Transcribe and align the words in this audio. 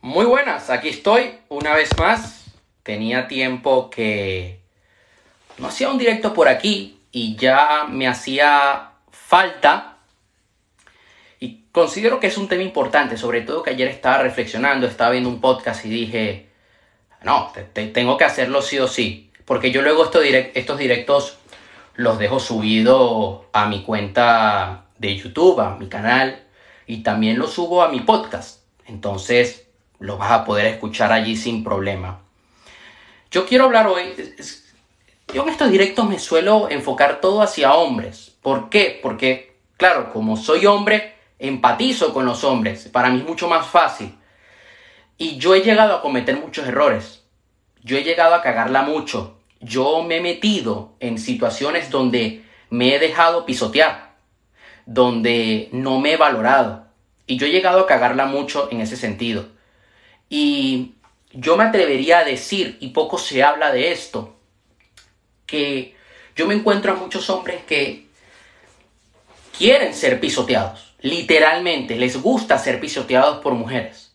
Muy 0.00 0.24
buenas, 0.24 0.70
aquí 0.70 0.88
estoy 0.88 1.38
una 1.48 1.74
vez 1.74 1.90
más. 1.98 2.44
Tenía 2.82 3.26
tiempo 3.26 3.90
que 3.90 4.60
no 5.58 5.68
hacía 5.68 5.90
un 5.90 5.98
directo 5.98 6.32
por 6.32 6.48
aquí 6.48 7.00
y 7.10 7.34
ya 7.36 7.86
me 7.88 8.06
hacía 8.06 8.90
falta. 9.10 9.96
Y 11.40 11.64
considero 11.72 12.20
que 12.20 12.28
es 12.28 12.38
un 12.38 12.46
tema 12.46 12.62
importante, 12.62 13.16
sobre 13.16 13.40
todo 13.40 13.62
que 13.62 13.70
ayer 13.70 13.88
estaba 13.88 14.18
reflexionando, 14.18 14.86
estaba 14.86 15.10
viendo 15.10 15.28
un 15.28 15.40
podcast 15.40 15.84
y 15.84 15.88
dije, 15.88 16.50
no, 17.22 17.52
tengo 17.72 18.16
que 18.16 18.24
hacerlo 18.24 18.62
sí 18.62 18.78
o 18.78 18.86
sí. 18.86 19.32
Porque 19.44 19.70
yo 19.72 19.82
luego 19.82 20.04
estos, 20.04 20.22
estos 20.24 20.78
directos 20.78 21.38
los 21.94 22.18
dejo 22.18 22.38
subidos 22.38 23.46
a 23.52 23.66
mi 23.66 23.82
cuenta 23.82 24.84
de 24.98 25.16
YouTube, 25.16 25.60
a 25.60 25.76
mi 25.76 25.88
canal, 25.88 26.44
y 26.86 27.02
también 27.02 27.38
los 27.38 27.54
subo 27.54 27.82
a 27.82 27.88
mi 27.88 28.00
podcast. 28.00 28.60
Entonces, 28.86 29.65
lo 29.98 30.18
vas 30.18 30.32
a 30.32 30.44
poder 30.44 30.66
escuchar 30.66 31.12
allí 31.12 31.36
sin 31.36 31.64
problema. 31.64 32.20
Yo 33.30 33.46
quiero 33.46 33.64
hablar 33.64 33.86
hoy, 33.86 34.14
yo 35.32 35.42
en 35.42 35.48
estos 35.48 35.70
directos 35.70 36.08
me 36.08 36.18
suelo 36.18 36.68
enfocar 36.70 37.20
todo 37.20 37.42
hacia 37.42 37.74
hombres. 37.74 38.36
¿Por 38.42 38.68
qué? 38.70 39.00
Porque, 39.02 39.56
claro, 39.76 40.12
como 40.12 40.36
soy 40.36 40.66
hombre, 40.66 41.14
empatizo 41.38 42.12
con 42.14 42.24
los 42.24 42.44
hombres. 42.44 42.88
Para 42.88 43.10
mí 43.10 43.18
es 43.18 43.26
mucho 43.26 43.48
más 43.48 43.66
fácil. 43.66 44.14
Y 45.18 45.38
yo 45.38 45.54
he 45.54 45.62
llegado 45.62 45.94
a 45.94 46.02
cometer 46.02 46.38
muchos 46.38 46.66
errores. 46.66 47.24
Yo 47.82 47.96
he 47.96 48.04
llegado 48.04 48.34
a 48.34 48.42
cagarla 48.42 48.82
mucho. 48.82 49.38
Yo 49.60 50.02
me 50.02 50.18
he 50.18 50.20
metido 50.20 50.94
en 51.00 51.18
situaciones 51.18 51.90
donde 51.90 52.44
me 52.70 52.94
he 52.94 52.98
dejado 52.98 53.46
pisotear, 53.46 54.14
donde 54.84 55.68
no 55.72 55.98
me 56.00 56.12
he 56.12 56.16
valorado. 56.16 56.86
Y 57.26 57.38
yo 57.38 57.46
he 57.46 57.50
llegado 57.50 57.80
a 57.80 57.86
cagarla 57.86 58.26
mucho 58.26 58.68
en 58.70 58.80
ese 58.80 58.96
sentido. 58.96 59.55
Y 60.28 60.94
yo 61.32 61.56
me 61.56 61.64
atrevería 61.64 62.20
a 62.20 62.24
decir, 62.24 62.78
y 62.80 62.88
poco 62.88 63.18
se 63.18 63.42
habla 63.42 63.72
de 63.72 63.92
esto, 63.92 64.36
que 65.44 65.94
yo 66.34 66.46
me 66.46 66.54
encuentro 66.54 66.92
a 66.92 66.96
muchos 66.96 67.28
hombres 67.30 67.62
que 67.64 68.06
quieren 69.56 69.94
ser 69.94 70.18
pisoteados, 70.18 70.94
literalmente, 71.00 71.96
les 71.96 72.20
gusta 72.20 72.58
ser 72.58 72.80
pisoteados 72.80 73.38
por 73.42 73.54
mujeres. 73.54 74.14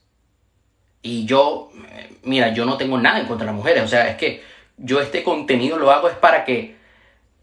Y 1.01 1.25
yo, 1.25 1.71
mira, 2.23 2.53
yo 2.53 2.65
no 2.65 2.77
tengo 2.77 2.97
nada 2.97 3.19
en 3.19 3.27
contra 3.27 3.45
de 3.45 3.51
las 3.51 3.55
mujeres, 3.55 3.83
o 3.83 3.87
sea, 3.87 4.09
es 4.09 4.17
que 4.17 4.43
yo 4.77 4.99
este 4.99 5.23
contenido 5.23 5.77
lo 5.77 5.91
hago 5.91 6.09
es 6.09 6.15
para 6.15 6.43
que 6.43 6.75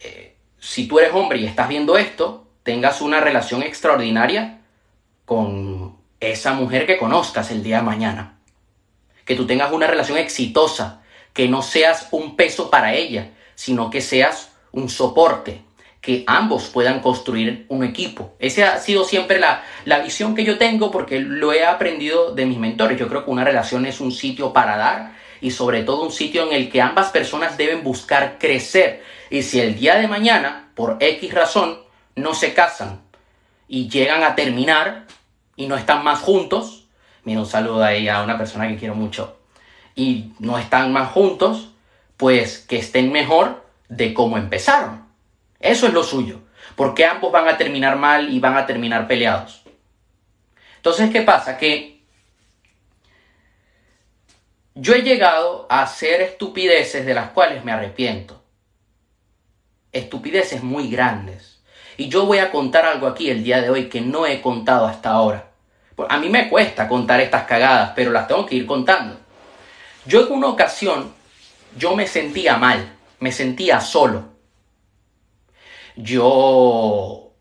eh, 0.00 0.36
si 0.58 0.86
tú 0.86 0.98
eres 0.98 1.12
hombre 1.14 1.38
y 1.38 1.46
estás 1.46 1.68
viendo 1.68 1.96
esto, 1.96 2.46
tengas 2.62 3.00
una 3.00 3.20
relación 3.20 3.62
extraordinaria 3.62 4.60
con 5.24 5.96
esa 6.20 6.52
mujer 6.52 6.86
que 6.86 6.98
conozcas 6.98 7.50
el 7.50 7.62
día 7.62 7.76
de 7.76 7.82
mañana 7.82 8.37
que 9.28 9.34
tú 9.34 9.46
tengas 9.46 9.70
una 9.72 9.86
relación 9.86 10.16
exitosa, 10.16 11.02
que 11.34 11.48
no 11.48 11.60
seas 11.60 12.08
un 12.12 12.34
peso 12.34 12.70
para 12.70 12.94
ella, 12.94 13.32
sino 13.54 13.90
que 13.90 14.00
seas 14.00 14.52
un 14.72 14.88
soporte, 14.88 15.60
que 16.00 16.24
ambos 16.26 16.68
puedan 16.68 17.00
construir 17.00 17.66
un 17.68 17.84
equipo. 17.84 18.32
Esa 18.38 18.72
ha 18.72 18.78
sido 18.78 19.04
siempre 19.04 19.38
la, 19.38 19.62
la 19.84 19.98
visión 19.98 20.34
que 20.34 20.44
yo 20.44 20.56
tengo 20.56 20.90
porque 20.90 21.20
lo 21.20 21.52
he 21.52 21.66
aprendido 21.66 22.34
de 22.34 22.46
mis 22.46 22.56
mentores. 22.56 22.98
Yo 22.98 23.06
creo 23.06 23.26
que 23.26 23.30
una 23.30 23.44
relación 23.44 23.84
es 23.84 24.00
un 24.00 24.12
sitio 24.12 24.54
para 24.54 24.78
dar 24.78 25.12
y 25.42 25.50
sobre 25.50 25.82
todo 25.82 26.04
un 26.04 26.12
sitio 26.12 26.46
en 26.46 26.54
el 26.54 26.70
que 26.70 26.80
ambas 26.80 27.10
personas 27.10 27.58
deben 27.58 27.84
buscar 27.84 28.38
crecer. 28.38 29.02
Y 29.28 29.42
si 29.42 29.60
el 29.60 29.78
día 29.78 29.96
de 29.96 30.08
mañana, 30.08 30.70
por 30.74 30.96
X 31.00 31.34
razón, 31.34 31.80
no 32.16 32.32
se 32.32 32.54
casan 32.54 33.02
y 33.68 33.90
llegan 33.90 34.22
a 34.22 34.34
terminar 34.34 35.04
y 35.54 35.66
no 35.66 35.76
están 35.76 36.02
más 36.02 36.20
juntos, 36.20 36.77
Mira, 37.28 37.40
un 37.40 37.46
saludo 37.46 37.84
ahí 37.84 38.08
a 38.08 38.22
una 38.22 38.38
persona 38.38 38.66
que 38.68 38.78
quiero 38.78 38.94
mucho. 38.94 39.36
Y 39.94 40.32
no 40.38 40.58
están 40.58 40.94
más 40.94 41.10
juntos, 41.10 41.72
pues 42.16 42.60
que 42.60 42.78
estén 42.78 43.12
mejor 43.12 43.66
de 43.90 44.14
cómo 44.14 44.38
empezaron. 44.38 45.04
Eso 45.60 45.86
es 45.86 45.92
lo 45.92 46.02
suyo. 46.04 46.40
Porque 46.74 47.04
ambos 47.04 47.30
van 47.30 47.46
a 47.46 47.58
terminar 47.58 47.96
mal 47.96 48.32
y 48.32 48.40
van 48.40 48.56
a 48.56 48.64
terminar 48.64 49.06
peleados. 49.06 49.60
Entonces, 50.76 51.10
¿qué 51.10 51.20
pasa? 51.20 51.58
Que 51.58 52.00
yo 54.74 54.94
he 54.94 55.02
llegado 55.02 55.66
a 55.68 55.82
hacer 55.82 56.22
estupideces 56.22 57.04
de 57.04 57.12
las 57.12 57.32
cuales 57.32 57.62
me 57.62 57.72
arrepiento. 57.72 58.42
Estupideces 59.92 60.62
muy 60.62 60.88
grandes. 60.88 61.62
Y 61.98 62.08
yo 62.08 62.24
voy 62.24 62.38
a 62.38 62.50
contar 62.50 62.86
algo 62.86 63.06
aquí 63.06 63.28
el 63.28 63.44
día 63.44 63.60
de 63.60 63.68
hoy 63.68 63.90
que 63.90 64.00
no 64.00 64.24
he 64.24 64.40
contado 64.40 64.86
hasta 64.86 65.10
ahora. 65.10 65.47
A 66.08 66.18
mí 66.18 66.28
me 66.28 66.48
cuesta 66.48 66.86
contar 66.86 67.20
estas 67.20 67.44
cagadas, 67.44 67.92
pero 67.96 68.12
las 68.12 68.28
tengo 68.28 68.46
que 68.46 68.54
ir 68.54 68.66
contando. 68.66 69.18
Yo 70.06 70.26
en 70.26 70.32
una 70.32 70.48
ocasión, 70.48 71.12
yo 71.76 71.96
me 71.96 72.06
sentía 72.06 72.56
mal, 72.56 72.96
me 73.18 73.32
sentía 73.32 73.80
solo. 73.80 74.28
Yo, 75.96 77.32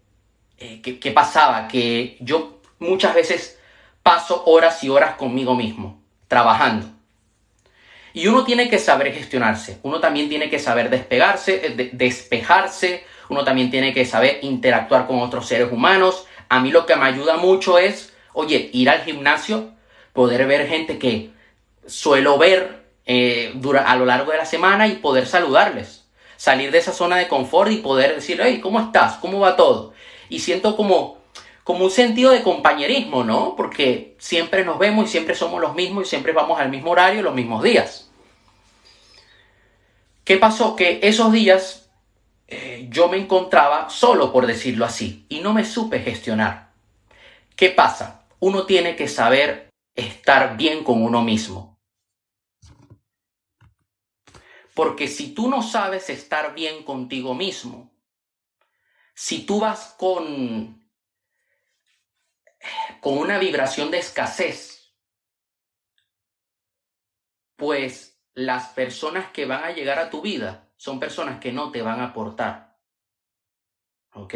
eh, 0.57 0.81
¿qué, 0.81 1.11
pasaba? 1.11 1.67
Que 1.67 2.17
yo 2.19 2.59
muchas 2.79 3.13
veces 3.13 3.59
paso 4.01 4.43
horas 4.45 4.83
y 4.83 4.89
horas 4.89 5.15
conmigo 5.15 5.53
mismo, 5.53 6.01
trabajando. 6.27 6.87
Y 8.13 8.27
uno 8.27 8.43
tiene 8.43 8.67
que 8.67 8.79
saber 8.79 9.13
gestionarse, 9.13 9.79
uno 9.83 9.99
también 9.99 10.27
tiene 10.27 10.49
que 10.49 10.57
saber 10.57 10.89
despegarse, 10.89 11.67
eh, 11.67 11.89
despejarse, 11.93 13.05
uno 13.29 13.43
también 13.43 13.69
tiene 13.69 13.93
que 13.93 14.05
saber 14.05 14.39
interactuar 14.41 15.05
con 15.05 15.19
otros 15.19 15.47
seres 15.47 15.71
humanos. 15.71 16.25
A 16.49 16.59
mí 16.59 16.71
lo 16.71 16.87
que 16.87 16.95
me 16.95 17.05
ayuda 17.05 17.37
mucho 17.37 17.77
es 17.77 18.13
Oye, 18.39 18.69
ir 18.71 18.87
al 18.87 19.01
gimnasio, 19.01 19.71
poder 20.13 20.45
ver 20.45 20.67
gente 20.67 20.99
que 20.99 21.31
suelo 21.87 22.37
ver 22.37 22.83
eh, 23.07 23.51
a 23.83 23.95
lo 23.95 24.05
largo 24.05 24.31
de 24.31 24.37
la 24.37 24.45
semana 24.45 24.87
y 24.87 24.97
poder 24.97 25.25
saludarles. 25.25 26.05
Salir 26.35 26.69
de 26.69 26.77
esa 26.77 26.93
zona 26.93 27.17
de 27.17 27.27
confort 27.27 27.71
y 27.71 27.77
poder 27.77 28.13
decir, 28.13 28.39
hey, 28.43 28.59
¿cómo 28.61 28.79
estás? 28.79 29.15
¿Cómo 29.15 29.39
va 29.39 29.55
todo? 29.55 29.93
Y 30.29 30.41
siento 30.41 30.77
como, 30.77 31.17
como 31.63 31.85
un 31.85 31.89
sentido 31.89 32.29
de 32.29 32.43
compañerismo, 32.43 33.23
¿no? 33.23 33.55
Porque 33.55 34.15
siempre 34.19 34.63
nos 34.63 34.77
vemos 34.77 35.05
y 35.05 35.11
siempre 35.13 35.33
somos 35.33 35.59
los 35.59 35.73
mismos 35.73 36.05
y 36.05 36.09
siempre 36.11 36.31
vamos 36.31 36.59
al 36.59 36.69
mismo 36.69 36.91
horario, 36.91 37.23
los 37.23 37.33
mismos 37.33 37.63
días. 37.63 38.11
¿Qué 40.23 40.37
pasó? 40.37 40.75
Que 40.75 40.99
esos 41.01 41.31
días 41.31 41.89
eh, 42.47 42.85
yo 42.91 43.07
me 43.07 43.17
encontraba 43.17 43.89
solo, 43.89 44.31
por 44.31 44.45
decirlo 44.45 44.85
así, 44.85 45.25
y 45.27 45.39
no 45.39 45.55
me 45.55 45.65
supe 45.65 46.01
gestionar. 46.01 46.67
¿Qué 47.55 47.71
pasa? 47.71 48.16
Uno 48.39 48.65
tiene 48.65 48.95
que 48.95 49.07
saber 49.07 49.69
estar 49.95 50.57
bien 50.57 50.83
con 50.83 51.03
uno 51.03 51.21
mismo. 51.21 51.81
Porque 54.73 55.07
si 55.07 55.33
tú 55.33 55.49
no 55.49 55.63
sabes 55.63 56.09
estar 56.09 56.53
bien 56.53 56.83
contigo 56.83 57.33
mismo, 57.33 57.91
si 59.15 59.43
tú 59.43 59.59
vas 59.59 59.95
con, 59.97 60.87
con 63.01 63.17
una 63.17 63.39
vibración 63.39 63.89
de 63.89 63.97
escasez, 63.97 64.95
pues 67.55 68.21
las 68.35 68.67
personas 68.67 69.31
que 69.31 69.47
van 69.47 69.63
a 69.63 69.71
llegar 69.71 69.97
a 69.97 70.11
tu 70.11 70.21
vida 70.21 70.71
son 70.77 70.99
personas 70.99 71.39
que 71.39 71.51
no 71.51 71.71
te 71.71 71.81
van 71.81 71.99
a 71.99 72.09
aportar. 72.09 72.77
¿Ok? 74.13 74.35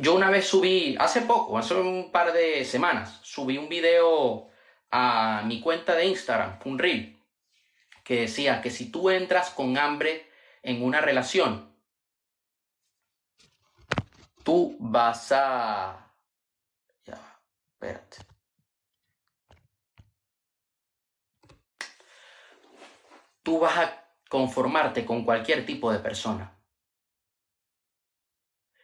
Yo 0.00 0.14
una 0.14 0.30
vez 0.30 0.48
subí, 0.48 0.96
hace 0.98 1.22
poco, 1.22 1.56
hace 1.56 1.74
un 1.74 2.10
par 2.10 2.32
de 2.32 2.64
semanas, 2.64 3.20
subí 3.22 3.56
un 3.56 3.68
video 3.68 4.50
a 4.90 5.42
mi 5.46 5.60
cuenta 5.60 5.94
de 5.94 6.06
Instagram, 6.06 6.58
un 6.64 6.76
reel, 6.76 7.22
que 8.02 8.22
decía 8.22 8.60
que 8.62 8.70
si 8.70 8.90
tú 8.90 9.10
entras 9.10 9.50
con 9.50 9.78
hambre 9.78 10.28
en 10.64 10.82
una 10.82 11.00
relación, 11.00 11.72
tú 14.42 14.76
vas 14.80 15.30
a... 15.30 16.16
Ya, 17.04 17.20
espérate. 17.72 18.16
Tú 23.44 23.60
vas 23.60 23.78
a 23.78 24.04
conformarte 24.28 25.06
con 25.06 25.24
cualquier 25.24 25.64
tipo 25.64 25.92
de 25.92 26.00
persona. 26.00 26.59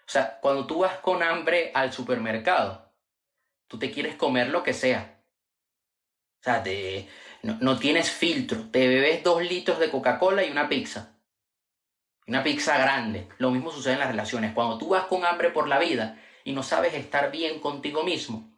O 0.07 0.11
sea, 0.11 0.39
cuando 0.41 0.67
tú 0.67 0.81
vas 0.81 0.99
con 0.99 1.23
hambre 1.23 1.73
al 1.75 1.93
supermercado, 1.93 2.93
tú 3.67 3.79
te 3.79 3.91
quieres 3.91 4.15
comer 4.15 4.49
lo 4.51 4.63
que 4.63 4.73
sea. 4.73 5.21
O 6.41 6.45
sea, 6.45 6.63
no, 7.43 7.79
tienes 7.79 8.11
filtro. 8.11 8.71
Te 8.71 8.87
bebes 8.87 9.25
dos 9.25 9.43
litros 9.43 9.81
de 9.81 9.91
Coca-Cola 9.91 10.45
y 10.45 10.51
una 10.51 10.69
pizza. 10.69 11.19
Una 12.29 12.45
pizza 12.45 12.79
grande. 12.79 13.29
Lo 13.39 13.51
mismo 13.51 13.73
sucede 13.73 13.95
en 13.95 14.01
las 14.01 14.11
relaciones. 14.11 14.55
Cuando 14.55 14.79
tú 14.79 14.91
vas 14.91 15.07
con 15.07 15.25
hambre 15.25 15.51
por 15.51 15.67
la 15.67 15.81
vida 15.81 16.21
y 16.45 16.53
no 16.53 16.63
sabes 16.63 16.95
estar 16.95 17.33
bien 17.33 17.59
contigo 17.59 18.05
mismo, 18.05 18.57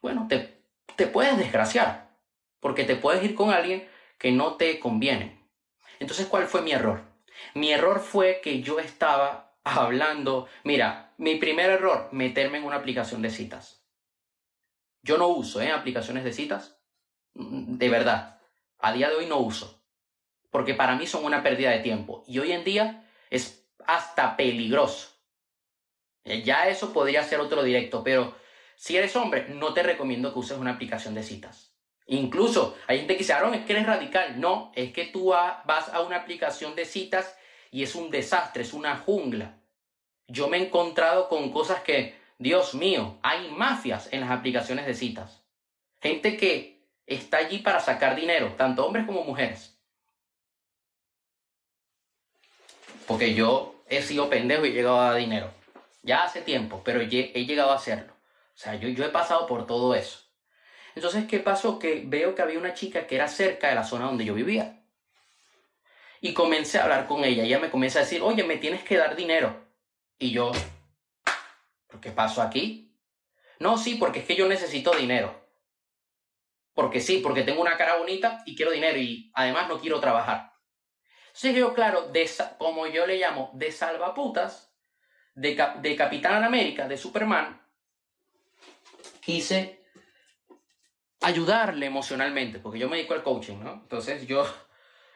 bueno, 0.00 0.26
te, 0.28 0.62
te 0.94 1.08
puedes 1.08 1.36
desgraciar. 1.38 2.08
Porque 2.60 2.84
te 2.84 2.94
puedes 2.94 3.24
ir 3.24 3.34
con 3.34 3.50
alguien 3.50 3.88
que 4.16 4.30
no 4.30 4.54
te 4.56 4.78
conviene. 4.78 5.48
Entonces, 5.98 6.26
¿cuál 6.26 6.46
fue 6.46 6.62
mi 6.62 6.70
error? 6.70 7.02
Mi 7.54 7.72
error 7.72 7.98
fue 7.98 8.40
que 8.42 8.62
yo 8.62 8.78
estaba 8.78 9.49
hablando. 9.64 10.48
Mira, 10.64 11.12
mi 11.18 11.36
primer 11.36 11.70
error, 11.70 12.08
meterme 12.12 12.58
en 12.58 12.64
una 12.64 12.76
aplicación 12.76 13.22
de 13.22 13.30
citas. 13.30 13.84
Yo 15.02 15.18
no 15.18 15.28
uso 15.28 15.60
¿eh? 15.60 15.70
aplicaciones 15.70 16.24
de 16.24 16.32
citas. 16.32 16.78
Mm, 17.34 17.76
de 17.76 17.88
verdad. 17.88 18.40
A 18.78 18.92
día 18.92 19.08
de 19.08 19.16
hoy 19.16 19.26
no 19.26 19.38
uso. 19.38 19.82
Porque 20.50 20.74
para 20.74 20.96
mí 20.96 21.06
son 21.06 21.24
una 21.24 21.42
pérdida 21.42 21.70
de 21.70 21.80
tiempo. 21.80 22.24
Y 22.26 22.38
hoy 22.38 22.52
en 22.52 22.64
día 22.64 23.08
es 23.30 23.68
hasta 23.86 24.36
peligroso. 24.36 25.10
Eh, 26.24 26.42
ya 26.42 26.68
eso 26.68 26.92
podría 26.92 27.22
ser 27.24 27.40
otro 27.40 27.62
directo, 27.62 28.04
pero 28.04 28.36
si 28.76 28.96
eres 28.96 29.14
hombre, 29.16 29.46
no 29.48 29.72
te 29.72 29.82
recomiendo 29.82 30.32
que 30.32 30.38
uses 30.38 30.58
una 30.58 30.72
aplicación 30.72 31.14
de 31.14 31.22
citas. 31.22 31.74
Incluso 32.06 32.76
hay 32.86 32.98
gente 32.98 33.14
que 33.14 33.20
dice, 33.20 33.32
Aaron, 33.32 33.54
es 33.54 33.64
que 33.64 33.72
eres 33.72 33.86
radical. 33.86 34.40
No, 34.40 34.72
es 34.74 34.92
que 34.92 35.06
tú 35.06 35.28
vas 35.28 35.88
a 35.88 36.00
una 36.00 36.16
aplicación 36.16 36.74
de 36.74 36.84
citas 36.84 37.36
y 37.70 37.82
es 37.82 37.94
un 37.94 38.10
desastre, 38.10 38.62
es 38.62 38.72
una 38.72 38.96
jungla. 38.96 39.56
Yo 40.26 40.48
me 40.48 40.58
he 40.58 40.66
encontrado 40.66 41.28
con 41.28 41.50
cosas 41.50 41.82
que, 41.82 42.18
Dios 42.38 42.74
mío, 42.74 43.18
hay 43.22 43.48
mafias 43.50 44.08
en 44.12 44.20
las 44.20 44.30
aplicaciones 44.30 44.86
de 44.86 44.94
citas. 44.94 45.42
Gente 46.00 46.36
que 46.36 46.86
está 47.06 47.38
allí 47.38 47.58
para 47.58 47.80
sacar 47.80 48.16
dinero, 48.16 48.54
tanto 48.56 48.86
hombres 48.86 49.06
como 49.06 49.24
mujeres. 49.24 49.76
Porque 53.06 53.34
yo 53.34 53.82
he 53.88 54.02
sido 54.02 54.30
pendejo 54.30 54.64
y 54.64 54.70
he 54.70 54.72
llegado 54.72 55.00
a 55.00 55.16
dinero. 55.16 55.52
Ya 56.02 56.22
hace 56.22 56.40
tiempo, 56.40 56.80
pero 56.84 57.00
he 57.00 57.08
llegado 57.08 57.72
a 57.72 57.76
hacerlo. 57.76 58.12
O 58.54 58.58
sea, 58.62 58.76
yo, 58.76 58.88
yo 58.88 59.04
he 59.04 59.10
pasado 59.10 59.46
por 59.46 59.66
todo 59.66 59.94
eso. 59.94 60.20
Entonces, 60.94 61.26
¿qué 61.26 61.40
pasó? 61.40 61.78
Que 61.78 62.02
veo 62.06 62.34
que 62.34 62.42
había 62.42 62.58
una 62.58 62.74
chica 62.74 63.06
que 63.06 63.16
era 63.16 63.28
cerca 63.28 63.68
de 63.68 63.74
la 63.74 63.84
zona 63.84 64.06
donde 64.06 64.24
yo 64.24 64.34
vivía. 64.34 64.79
Y 66.20 66.34
comencé 66.34 66.78
a 66.78 66.84
hablar 66.84 67.06
con 67.06 67.24
ella. 67.24 67.44
Ella 67.44 67.58
me 67.58 67.70
comienza 67.70 67.98
a 67.98 68.02
decir, 68.02 68.20
oye, 68.22 68.44
me 68.44 68.58
tienes 68.58 68.82
que 68.84 68.96
dar 68.96 69.16
dinero. 69.16 69.66
Y 70.18 70.32
yo, 70.32 70.52
qué 72.00 72.10
pasó 72.10 72.42
aquí? 72.42 72.94
No, 73.58 73.78
sí, 73.78 73.94
porque 73.94 74.20
es 74.20 74.26
que 74.26 74.36
yo 74.36 74.48
necesito 74.48 74.94
dinero. 74.94 75.48
Porque 76.74 77.00
sí, 77.00 77.18
porque 77.18 77.42
tengo 77.42 77.60
una 77.60 77.76
cara 77.76 77.96
bonita 77.96 78.42
y 78.46 78.54
quiero 78.54 78.70
dinero 78.70 78.98
y 78.98 79.30
además 79.34 79.68
no 79.68 79.80
quiero 79.80 80.00
trabajar. 80.00 80.52
Entonces 81.26 81.54
yo, 81.54 81.74
claro, 81.74 82.08
de, 82.08 82.28
como 82.58 82.86
yo 82.86 83.06
le 83.06 83.18
llamo, 83.18 83.50
de 83.54 83.70
salvaputas, 83.70 84.74
de, 85.34 85.56
de 85.80 85.96
Capitán 85.96 86.42
América, 86.42 86.88
de 86.88 86.96
Superman, 86.96 87.60
quise 89.20 89.84
ayudarle 91.20 91.86
emocionalmente, 91.86 92.58
porque 92.58 92.78
yo 92.78 92.88
me 92.88 92.96
dedico 92.96 93.14
al 93.14 93.22
coaching, 93.22 93.58
¿no? 93.58 93.74
Entonces 93.74 94.26
yo 94.26 94.44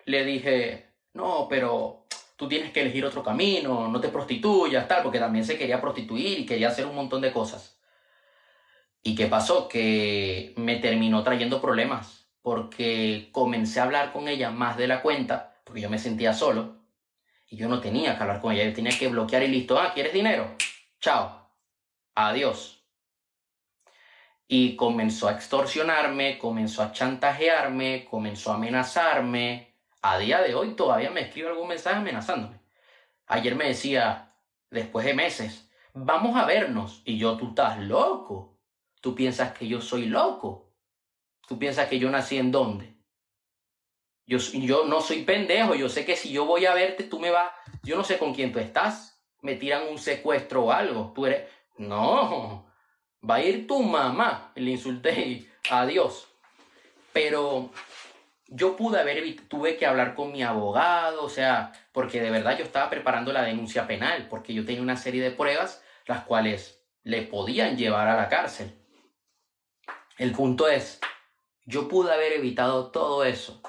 le 0.05 0.25
dije, 0.25 0.94
no, 1.15 1.47
pero 1.49 2.07
tú 2.37 2.49
tienes 2.49 2.73
que 2.73 2.83
elegir 2.83 3.05
otro 3.05 3.23
camino, 3.23 3.89
no 3.89 4.01
te 4.01 4.09
prostituyas, 4.09 4.87
tal, 4.87 5.03
porque 5.03 5.19
también 5.19 5.45
se 5.45 5.57
quería 5.59 5.81
prostituir 5.81 6.41
y 6.41 6.47
quería 6.47 6.69
hacer 6.69 6.87
un 6.87 6.95
montón 6.95 7.21
de 7.21 7.33
cosas. 7.33 7.81
¿Y 9.03 9.15
qué 9.15 9.27
pasó? 9.27 9.69
Que 9.69 10.53
me 10.57 10.77
terminó 10.77 11.23
trayendo 11.23 11.61
problemas, 11.61 12.29
porque 12.43 13.29
comencé 13.33 13.81
a 13.81 13.85
hablar 13.85 14.13
con 14.13 14.29
ella 14.29 14.51
más 14.51 14.77
de 14.77 14.89
la 14.89 15.03
cuenta, 15.03 15.57
porque 15.65 15.81
yo 15.81 15.91
me 15.91 15.99
sentía 15.99 16.33
solo, 16.33 16.77
y 17.49 17.57
yo 17.57 17.69
no 17.69 17.81
tenía 17.81 18.17
que 18.17 18.23
hablar 18.23 18.41
con 18.41 18.53
ella, 18.53 18.65
yo 18.65 18.75
tenía 18.75 18.99
que 18.99 19.09
bloquear 19.09 19.43
y 19.43 19.49
listo, 19.49 19.79
ah, 19.79 19.93
¿quieres 19.95 20.13
dinero? 20.13 20.55
Chao, 21.01 21.51
adiós 22.15 22.85
y 24.49 24.77
comenzó 24.77 25.29
a 25.29 25.33
extorsionarme, 25.33 26.39
comenzó 26.39 26.83
a 26.83 26.93
chantajearme, 26.93 28.07
comenzó 28.09 28.53
a 28.53 28.57
amenazarme. 28.57 29.74
A 30.07 30.19
día 30.19 30.43
de 30.43 30.55
hoy 30.55 30.75
todavía 30.75 31.09
me 31.09 31.23
escribe 31.23 31.49
algún 31.49 31.69
mensaje 31.69 31.97
amenazándome. 31.97 32.61
Ayer 33.27 33.55
me 33.55 33.69
decía, 33.69 34.35
después 34.69 35.07
de 35.07 35.15
meses, 35.15 35.71
vamos 35.95 36.37
a 36.37 36.45
vernos. 36.45 37.01
Y 37.07 37.17
yo, 37.17 37.39
tú 37.39 37.49
estás 37.49 37.79
loco. 37.79 38.59
Tú 39.01 39.15
piensas 39.15 39.57
que 39.57 39.67
yo 39.67 39.81
soy 39.81 40.05
loco. 40.05 40.75
Tú 41.49 41.59
piensas 41.59 41.89
que 41.89 41.99
yo 41.99 42.11
nací 42.11 42.37
en 42.37 42.53
dónde. 42.53 42.99
Yo, 44.27 44.37
yo 44.37 44.85
no 44.85 45.01
soy 45.01 45.23
pendejo. 45.23 45.75
Yo 45.75 45.89
sé 45.89 46.05
que 46.05 46.17
si 46.17 46.31
yo 46.31 46.45
voy 46.45 46.67
a 46.67 46.75
verte, 46.75 47.05
tú 47.05 47.19
me 47.19 47.31
vas. 47.31 47.51
Yo 47.83 47.97
no 47.97 48.05
sé 48.05 48.19
con 48.19 48.35
quién 48.35 48.53
tú 48.53 48.59
estás. 48.59 49.25
Me 49.41 49.55
tiran 49.55 49.89
un 49.89 49.97
secuestro 49.97 50.65
o 50.65 50.71
algo. 50.71 51.13
Tú 51.15 51.25
eres. 51.25 51.51
No 51.79 52.67
va 53.27 53.37
a 53.37 53.43
ir 53.43 53.67
tu 53.67 53.83
mamá. 53.83 54.53
Le 54.55 54.73
insulté 54.73 55.51
adiós. 55.71 56.29
Pero 57.15 57.71
yo 58.49 58.77
pude 58.77 59.01
haber, 59.01 59.37
tuve 59.49 59.77
que 59.77 59.87
hablar 59.87 60.15
con 60.15 60.33
mi 60.33 60.43
abogado, 60.43 61.25
o 61.25 61.29
sea, 61.29 61.73
porque 61.93 62.21
de 62.21 62.31
verdad 62.31 62.59
yo 62.59 62.65
estaba 62.65 62.91
preparando 62.91 63.33
la 63.33 63.43
denuncia 63.43 63.87
penal, 63.87 64.27
porque 64.29 64.55
yo 64.55 64.65
tenía 64.65 64.83
una 64.83 64.97
serie 64.97 65.23
de 65.23 65.31
pruebas 65.31 65.83
las 66.07 66.25
cuales 66.25 66.83
le 67.03 67.23
podían 67.23 67.77
llevar 67.77 68.09
a 68.09 68.17
la 68.17 68.29
cárcel. 68.29 68.75
El 70.19 70.33
punto 70.33 70.69
es, 70.69 71.01
yo 71.65 71.89
pude 71.89 72.13
haber 72.13 72.33
evitado 72.33 72.91
todo 72.91 73.25
eso 73.25 73.61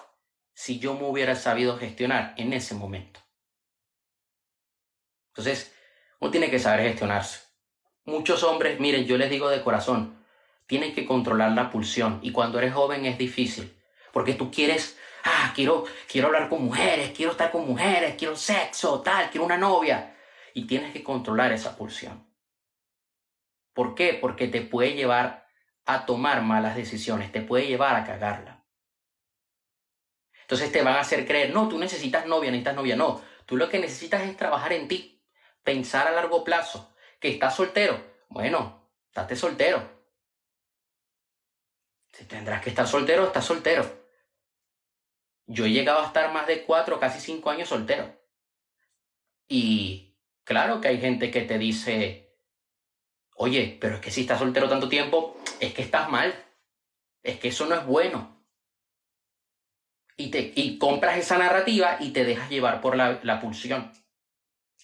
si 0.54 0.80
yo 0.80 0.94
me 0.96 1.06
hubiera 1.06 1.36
sabido 1.36 1.78
gestionar 1.78 2.34
en 2.38 2.54
ese 2.54 2.76
momento. 2.76 3.20
Entonces, 5.30 5.74
uno 6.20 6.32
tiene 6.32 6.50
que 6.50 6.60
saber 6.60 6.88
gestionarse. 6.88 7.42
Muchos 8.06 8.44
hombres, 8.44 8.80
miren, 8.80 9.06
yo 9.06 9.18
les 9.18 9.30
digo 9.30 9.50
de 9.50 9.62
corazón, 9.62 10.24
tienen 10.66 10.94
que 10.94 11.06
controlar 11.06 11.52
la 11.52 11.70
pulsión 11.70 12.20
y 12.22 12.32
cuando 12.32 12.60
eres 12.60 12.74
joven 12.74 13.06
es 13.06 13.18
difícil, 13.18 13.76
porque 14.16 14.34
tú 14.34 14.50
quieres, 14.50 14.98
ah, 15.26 15.52
quiero, 15.54 15.84
quiero 16.08 16.28
hablar 16.28 16.48
con 16.48 16.64
mujeres, 16.64 17.12
quiero 17.14 17.34
estar 17.34 17.52
con 17.52 17.68
mujeres, 17.68 18.16
quiero 18.18 18.38
sexo, 18.38 19.02
tal, 19.02 19.30
quiero 19.30 19.44
una 19.44 19.58
novia 19.58 20.16
y 20.54 20.66
tienes 20.66 20.94
que 20.94 21.04
controlar 21.04 21.52
esa 21.52 21.76
pulsión. 21.76 22.26
¿Por 23.74 23.94
qué? 23.94 24.14
Porque 24.14 24.48
te 24.48 24.62
puede 24.62 24.94
llevar 24.94 25.50
a 25.86 26.06
tomar 26.06 26.44
malas 26.44 26.78
decisiones, 26.78 27.34
te 27.34 27.42
puede 27.42 27.68
llevar 27.68 27.98
a 27.98 28.06
cagarla. 28.06 28.66
Entonces 30.44 30.72
te 30.72 30.82
van 30.82 30.96
a 30.96 31.02
hacer 31.02 31.28
creer, 31.28 31.54
no, 31.54 31.68
tú 31.68 31.78
necesitas 31.78 32.26
novia, 32.26 32.52
necesitas 32.52 32.76
novia, 32.78 32.96
no, 32.96 33.22
tú 33.46 33.58
lo 33.58 33.68
que 33.68 33.80
necesitas 33.80 34.22
es 34.22 34.38
trabajar 34.38 34.72
en 34.72 34.88
ti, 34.88 35.22
pensar 35.62 36.08
a 36.08 36.12
largo 36.12 36.46
plazo, 36.46 36.96
que 37.20 37.32
estás 37.32 37.54
soltero. 37.54 38.02
Bueno, 38.30 38.94
estate 39.10 39.36
soltero. 39.36 40.08
Si 42.14 42.24
tendrás 42.24 42.62
que 42.62 42.70
estar 42.70 42.88
soltero, 42.88 43.26
estás 43.26 43.44
soltero. 43.44 44.05
Yo 45.48 45.66
he 45.66 45.72
llegado 45.72 46.00
a 46.02 46.08
estar 46.08 46.34
más 46.34 46.48
de 46.48 46.64
cuatro, 46.64 47.00
casi 47.00 47.20
cinco 47.20 47.50
años 47.50 47.70
soltero. 47.70 48.20
Y 49.48 50.18
claro 50.44 50.82
que 50.82 50.88
hay 50.88 51.00
gente 51.00 51.30
que 51.30 51.42
te 51.42 51.58
dice, 51.58 52.40
oye, 53.36 53.78
pero 53.80 53.96
es 53.96 54.02
que 54.02 54.12
si 54.12 54.22
estás 54.22 54.40
soltero 54.40 54.68
tanto 54.68 54.90
tiempo, 54.90 55.38
es 55.60 55.74
que 55.74 55.84
estás 55.84 56.10
mal. 56.10 56.34
Es 57.22 57.40
que 57.40 57.50
eso 57.50 57.66
no 57.66 57.76
es 57.76 57.86
bueno. 57.86 58.44
Y, 60.18 60.32
te, 60.32 60.54
y 60.56 60.78
compras 60.78 61.18
esa 61.18 61.38
narrativa 61.38 61.98
y 62.00 62.12
te 62.12 62.24
dejas 62.24 62.50
llevar 62.50 62.82
por 62.82 62.96
la, 62.96 63.20
la 63.24 63.40
pulsión. 63.40 63.92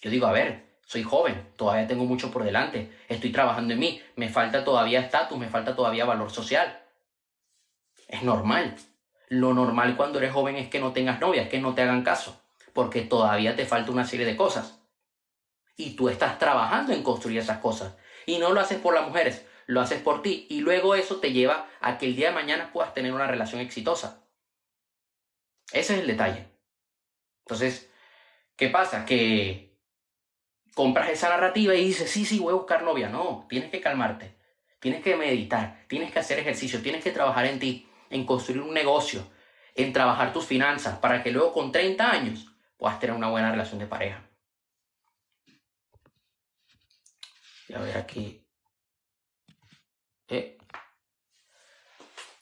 Yo 0.00 0.10
digo, 0.10 0.26
a 0.26 0.32
ver, 0.32 0.78
soy 0.84 1.02
joven, 1.02 1.52
todavía 1.56 1.86
tengo 1.86 2.04
mucho 2.04 2.30
por 2.30 2.44
delante, 2.44 2.92
estoy 3.08 3.32
trabajando 3.32 3.72
en 3.72 3.80
mí, 3.80 4.02
me 4.16 4.28
falta 4.28 4.62
todavía 4.62 5.00
estatus, 5.00 5.38
me 5.38 5.48
falta 5.48 5.74
todavía 5.74 6.04
valor 6.04 6.30
social. 6.30 6.84
Es 8.08 8.22
normal. 8.22 8.76
Lo 9.32 9.54
normal 9.54 9.96
cuando 9.96 10.18
eres 10.18 10.30
joven 10.30 10.56
es 10.56 10.68
que 10.68 10.78
no 10.78 10.92
tengas 10.92 11.18
novia, 11.18 11.48
que 11.48 11.58
no 11.58 11.74
te 11.74 11.80
hagan 11.80 12.02
caso, 12.02 12.38
porque 12.74 13.00
todavía 13.00 13.56
te 13.56 13.64
falta 13.64 13.90
una 13.90 14.04
serie 14.04 14.26
de 14.26 14.36
cosas. 14.36 14.82
Y 15.74 15.96
tú 15.96 16.10
estás 16.10 16.38
trabajando 16.38 16.92
en 16.92 17.02
construir 17.02 17.38
esas 17.38 17.56
cosas. 17.56 17.96
Y 18.26 18.36
no 18.36 18.52
lo 18.52 18.60
haces 18.60 18.78
por 18.78 18.92
las 18.92 19.06
mujeres, 19.06 19.46
lo 19.64 19.80
haces 19.80 20.02
por 20.02 20.20
ti. 20.20 20.46
Y 20.50 20.60
luego 20.60 20.94
eso 20.94 21.16
te 21.16 21.32
lleva 21.32 21.66
a 21.80 21.96
que 21.96 22.04
el 22.04 22.14
día 22.14 22.28
de 22.28 22.34
mañana 22.34 22.74
puedas 22.74 22.92
tener 22.92 23.14
una 23.14 23.26
relación 23.26 23.62
exitosa. 23.62 24.22
Ese 25.72 25.94
es 25.94 26.00
el 26.00 26.08
detalle. 26.08 26.50
Entonces, 27.46 27.90
¿qué 28.54 28.68
pasa? 28.68 29.06
Que 29.06 29.78
compras 30.74 31.08
esa 31.08 31.30
narrativa 31.30 31.74
y 31.74 31.86
dices, 31.86 32.10
sí, 32.10 32.26
sí, 32.26 32.38
voy 32.38 32.52
a 32.52 32.56
buscar 32.56 32.82
novia. 32.82 33.08
No, 33.08 33.46
tienes 33.48 33.70
que 33.70 33.80
calmarte, 33.80 34.36
tienes 34.78 35.02
que 35.02 35.16
meditar, 35.16 35.86
tienes 35.88 36.12
que 36.12 36.18
hacer 36.18 36.38
ejercicio, 36.38 36.82
tienes 36.82 37.02
que 37.02 37.12
trabajar 37.12 37.46
en 37.46 37.58
ti, 37.58 37.88
en 38.12 38.26
construir 38.26 38.62
un 38.62 38.74
negocio, 38.74 39.26
en 39.74 39.92
trabajar 39.92 40.32
tus 40.32 40.44
finanzas, 40.44 40.98
para 40.98 41.22
que 41.22 41.30
luego 41.30 41.52
con 41.52 41.72
30 41.72 42.10
años 42.10 42.46
puedas 42.76 43.00
tener 43.00 43.16
una 43.16 43.30
buena 43.30 43.50
relación 43.50 43.78
de 43.78 43.86
pareja. 43.86 44.28
Y 47.68 47.74
a 47.74 47.78
ver 47.78 47.96
aquí. 47.96 48.46
Eh. 50.28 50.58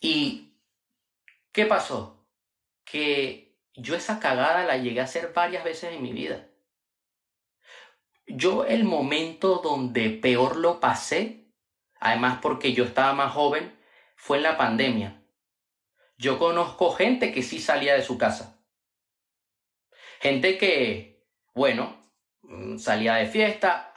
¿Y 0.00 0.54
qué 1.52 1.66
pasó? 1.66 2.26
Que 2.84 3.56
yo 3.74 3.94
esa 3.94 4.18
cagada 4.18 4.64
la 4.64 4.76
llegué 4.76 5.00
a 5.00 5.04
hacer 5.04 5.32
varias 5.32 5.62
veces 5.62 5.92
en 5.92 6.02
mi 6.02 6.12
vida. 6.12 6.48
Yo 8.26 8.64
el 8.64 8.84
momento 8.84 9.60
donde 9.62 10.10
peor 10.10 10.56
lo 10.56 10.80
pasé, 10.80 11.52
además 12.00 12.38
porque 12.42 12.72
yo 12.72 12.84
estaba 12.84 13.12
más 13.12 13.32
joven, 13.32 13.76
fue 14.16 14.36
en 14.38 14.44
la 14.44 14.56
pandemia. 14.56 15.20
Yo 16.20 16.38
conozco 16.38 16.92
gente 16.92 17.32
que 17.32 17.42
sí 17.42 17.58
salía 17.60 17.94
de 17.94 18.02
su 18.02 18.18
casa. 18.18 18.62
Gente 20.20 20.58
que, 20.58 21.24
bueno, 21.54 22.12
mm, 22.42 22.76
salía 22.76 23.14
de 23.14 23.26
fiesta, 23.26 23.94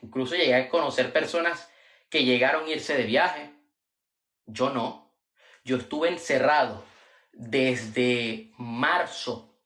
incluso 0.00 0.34
llegué 0.34 0.54
a 0.54 0.68
conocer 0.70 1.12
personas 1.12 1.70
que 2.08 2.24
llegaron 2.24 2.64
a 2.64 2.70
irse 2.70 2.96
de 2.96 3.02
viaje. 3.02 3.50
Yo 4.46 4.70
no. 4.70 5.14
Yo 5.64 5.76
estuve 5.76 6.08
encerrado 6.08 6.82
desde 7.32 8.52
marzo 8.56 9.60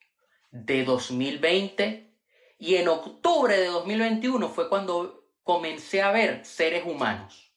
de 0.50 0.83
2020 0.83 2.12
y 2.59 2.75
en 2.75 2.88
octubre 2.88 3.57
de 3.57 3.67
2021 3.67 4.49
fue 4.49 4.69
cuando 4.69 5.31
comencé 5.45 6.02
a 6.02 6.11
ver 6.11 6.45
seres 6.45 6.85
humanos. 6.85 7.52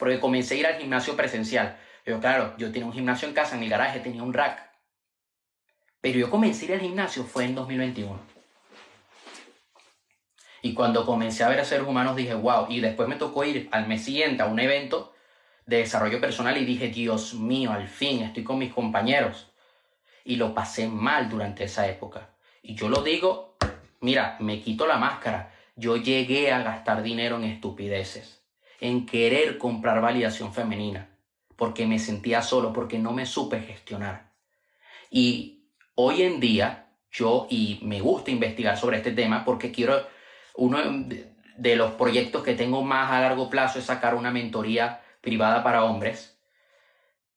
Porque 0.00 0.18
comencé 0.18 0.54
a 0.54 0.58
ir 0.58 0.66
al 0.66 0.78
gimnasio 0.78 1.14
presencial. 1.14 1.78
Pero 2.08 2.20
claro, 2.20 2.54
yo 2.56 2.72
tenía 2.72 2.86
un 2.86 2.94
gimnasio 2.94 3.28
en 3.28 3.34
casa, 3.34 3.54
en 3.54 3.62
el 3.64 3.68
garaje, 3.68 4.00
tenía 4.00 4.22
un 4.22 4.32
rack. 4.32 4.66
Pero 6.00 6.18
yo 6.18 6.30
comencé 6.30 6.64
a 6.64 6.68
ir 6.68 6.72
al 6.76 6.80
gimnasio 6.80 7.22
fue 7.22 7.44
en 7.44 7.54
2021. 7.54 8.18
Y 10.62 10.72
cuando 10.72 11.04
comencé 11.04 11.44
a 11.44 11.50
ver 11.50 11.60
a 11.60 11.66
seres 11.66 11.86
humanos 11.86 12.16
dije, 12.16 12.32
wow, 12.32 12.64
y 12.70 12.80
después 12.80 13.10
me 13.10 13.16
tocó 13.16 13.44
ir 13.44 13.68
al 13.72 13.86
mes 13.86 14.04
siguiente 14.04 14.42
a 14.42 14.46
un 14.46 14.58
evento 14.58 15.12
de 15.66 15.80
desarrollo 15.80 16.18
personal 16.18 16.56
y 16.56 16.64
dije, 16.64 16.88
Dios 16.88 17.34
mío, 17.34 17.72
al 17.72 17.88
fin 17.88 18.22
estoy 18.22 18.42
con 18.42 18.56
mis 18.56 18.72
compañeros. 18.72 19.52
Y 20.24 20.36
lo 20.36 20.54
pasé 20.54 20.88
mal 20.88 21.28
durante 21.28 21.64
esa 21.64 21.88
época. 21.88 22.30
Y 22.62 22.74
yo 22.74 22.88
lo 22.88 23.02
digo, 23.02 23.58
mira, 24.00 24.38
me 24.40 24.62
quito 24.62 24.86
la 24.86 24.96
máscara. 24.96 25.52
Yo 25.76 25.98
llegué 25.98 26.52
a 26.52 26.62
gastar 26.62 27.02
dinero 27.02 27.36
en 27.36 27.44
estupideces, 27.44 28.42
en 28.80 29.04
querer 29.04 29.58
comprar 29.58 30.00
validación 30.00 30.54
femenina, 30.54 31.10
porque 31.58 31.86
me 31.86 31.98
sentía 31.98 32.40
solo, 32.40 32.72
porque 32.72 33.00
no 33.00 33.12
me 33.12 33.26
supe 33.26 33.60
gestionar. 33.60 34.30
Y 35.10 35.64
hoy 35.96 36.22
en 36.22 36.38
día, 36.38 36.92
yo, 37.10 37.48
y 37.50 37.80
me 37.82 38.00
gusta 38.00 38.30
investigar 38.30 38.78
sobre 38.78 38.98
este 38.98 39.10
tema, 39.10 39.44
porque 39.44 39.72
quiero 39.72 40.06
uno 40.54 40.78
de 41.56 41.76
los 41.76 41.92
proyectos 41.94 42.44
que 42.44 42.54
tengo 42.54 42.82
más 42.84 43.10
a 43.10 43.20
largo 43.20 43.50
plazo 43.50 43.80
es 43.80 43.86
sacar 43.86 44.14
una 44.14 44.30
mentoría 44.30 45.02
privada 45.20 45.64
para 45.64 45.84
hombres. 45.84 46.38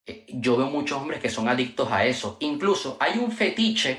Eh, 0.06 0.28
yo 0.30 0.56
veo 0.56 0.68
muchos 0.68 1.02
hombres 1.02 1.20
que 1.20 1.30
son 1.30 1.50
adictos 1.50 1.92
a 1.92 2.06
eso. 2.06 2.38
Incluso 2.42 2.98
hay 3.00 3.18
un 3.18 3.32
fetiche 3.32 3.98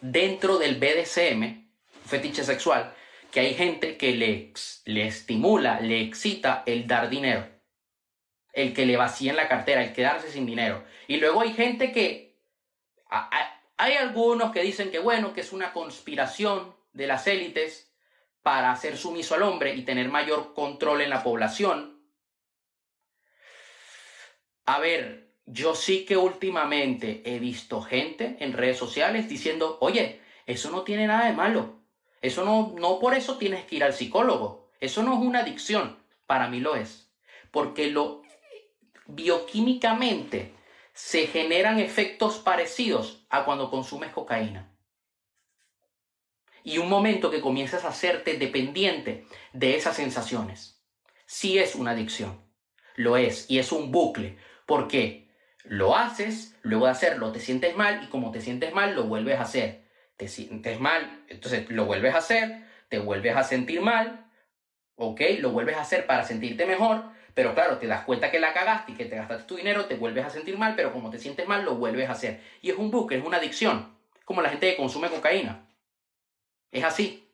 dentro 0.00 0.56
del 0.56 0.76
BDSM, 0.76 1.42
un 1.42 2.08
fetiche 2.08 2.42
sexual, 2.42 2.94
que 3.30 3.40
hay 3.40 3.52
gente 3.52 3.98
que 3.98 4.14
le, 4.14 4.54
le 4.86 5.06
estimula, 5.06 5.78
le 5.80 6.00
excita 6.00 6.62
el 6.64 6.86
dar 6.86 7.10
dinero. 7.10 7.51
El 8.52 8.74
que 8.74 8.86
le 8.86 8.96
vacíen 8.96 9.36
la 9.36 9.48
cartera, 9.48 9.82
el 9.82 9.92
quedarse 9.92 10.30
sin 10.30 10.46
dinero. 10.46 10.84
Y 11.08 11.16
luego 11.16 11.40
hay 11.40 11.52
gente 11.54 11.92
que... 11.92 12.38
Hay 13.76 13.94
algunos 13.94 14.52
que 14.52 14.62
dicen 14.62 14.90
que 14.90 14.98
bueno, 14.98 15.32
que 15.32 15.40
es 15.40 15.52
una 15.52 15.72
conspiración 15.72 16.74
de 16.92 17.06
las 17.06 17.26
élites 17.26 17.92
para 18.42 18.70
hacer 18.70 18.96
sumiso 18.96 19.34
al 19.34 19.42
hombre 19.42 19.74
y 19.74 19.82
tener 19.82 20.08
mayor 20.08 20.54
control 20.54 21.00
en 21.00 21.10
la 21.10 21.22
población. 21.22 22.00
A 24.64 24.78
ver, 24.78 25.32
yo 25.46 25.74
sí 25.74 26.04
que 26.04 26.16
últimamente 26.16 27.22
he 27.24 27.38
visto 27.38 27.82
gente 27.82 28.36
en 28.40 28.52
redes 28.52 28.78
sociales 28.78 29.28
diciendo, 29.28 29.78
oye, 29.80 30.20
eso 30.46 30.70
no 30.70 30.82
tiene 30.82 31.06
nada 31.06 31.26
de 31.26 31.32
malo. 31.32 31.80
Eso 32.20 32.44
no, 32.44 32.74
no 32.78 33.00
por 33.00 33.14
eso 33.14 33.36
tienes 33.36 33.64
que 33.64 33.76
ir 33.76 33.84
al 33.84 33.92
psicólogo. 33.92 34.70
Eso 34.80 35.02
no 35.02 35.14
es 35.14 35.18
una 35.18 35.40
adicción. 35.40 35.98
Para 36.26 36.48
mí 36.48 36.60
lo 36.60 36.76
es. 36.76 37.12
Porque 37.50 37.90
lo 37.90 38.21
bioquímicamente 39.14 40.54
se 40.92 41.26
generan 41.26 41.78
efectos 41.78 42.38
parecidos 42.38 43.24
a 43.30 43.44
cuando 43.44 43.70
consumes 43.70 44.12
cocaína 44.12 44.72
y 46.64 46.78
un 46.78 46.88
momento 46.88 47.30
que 47.30 47.40
comienzas 47.40 47.84
a 47.84 47.88
hacerte 47.88 48.38
dependiente 48.38 49.26
de 49.52 49.76
esas 49.76 49.96
sensaciones. 49.96 50.82
Sí 51.26 51.58
es 51.58 51.74
una 51.74 51.92
adicción, 51.92 52.40
lo 52.96 53.16
es, 53.16 53.50
y 53.50 53.58
es 53.58 53.72
un 53.72 53.90
bucle, 53.90 54.38
porque 54.66 55.30
lo 55.64 55.96
haces, 55.96 56.56
luego 56.62 56.86
de 56.86 56.92
hacerlo 56.92 57.32
te 57.32 57.40
sientes 57.40 57.76
mal 57.76 58.04
y 58.04 58.08
como 58.08 58.30
te 58.30 58.40
sientes 58.40 58.72
mal 58.72 58.94
lo 58.94 59.04
vuelves 59.04 59.38
a 59.38 59.42
hacer. 59.42 59.82
Te 60.16 60.28
sientes 60.28 60.78
mal, 60.78 61.24
entonces 61.28 61.68
lo 61.70 61.86
vuelves 61.86 62.14
a 62.14 62.18
hacer, 62.18 62.64
te 62.88 62.98
vuelves 62.98 63.34
a 63.34 63.44
sentir 63.44 63.80
mal, 63.80 64.30
ok, 64.96 65.20
lo 65.40 65.50
vuelves 65.50 65.76
a 65.76 65.82
hacer 65.82 66.06
para 66.06 66.24
sentirte 66.24 66.66
mejor, 66.66 67.04
pero 67.34 67.54
claro, 67.54 67.78
te 67.78 67.86
das 67.86 68.04
cuenta 68.04 68.30
que 68.30 68.40
la 68.40 68.52
cagaste 68.52 68.92
y 68.92 68.94
que 68.94 69.06
te 69.06 69.16
gastaste 69.16 69.44
tu 69.44 69.56
dinero, 69.56 69.86
te 69.86 69.94
vuelves 69.94 70.26
a 70.26 70.30
sentir 70.30 70.58
mal, 70.58 70.74
pero 70.76 70.92
como 70.92 71.10
te 71.10 71.18
sientes 71.18 71.46
mal 71.46 71.64
lo 71.64 71.76
vuelves 71.76 72.08
a 72.08 72.12
hacer. 72.12 72.40
Y 72.60 72.70
es 72.70 72.76
un 72.76 72.90
bucle, 72.90 73.18
es 73.18 73.24
una 73.24 73.38
adicción, 73.38 73.96
como 74.24 74.42
la 74.42 74.50
gente 74.50 74.70
que 74.70 74.76
consume 74.76 75.08
cocaína. 75.08 75.66
Es 76.70 76.84
así. 76.84 77.28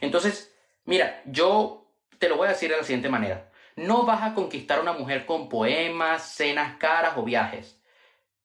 Entonces, 0.00 0.54
mira, 0.84 1.22
yo 1.26 1.86
te 2.18 2.28
lo 2.28 2.36
voy 2.36 2.46
a 2.46 2.52
decir 2.52 2.70
de 2.70 2.76
la 2.76 2.84
siguiente 2.84 3.08
manera. 3.08 3.50
No 3.76 4.04
vas 4.04 4.22
a 4.22 4.34
conquistar 4.34 4.78
a 4.78 4.82
una 4.82 4.92
mujer 4.92 5.26
con 5.26 5.48
poemas, 5.48 6.34
cenas 6.34 6.76
caras 6.76 7.14
o 7.16 7.24
viajes. 7.24 7.80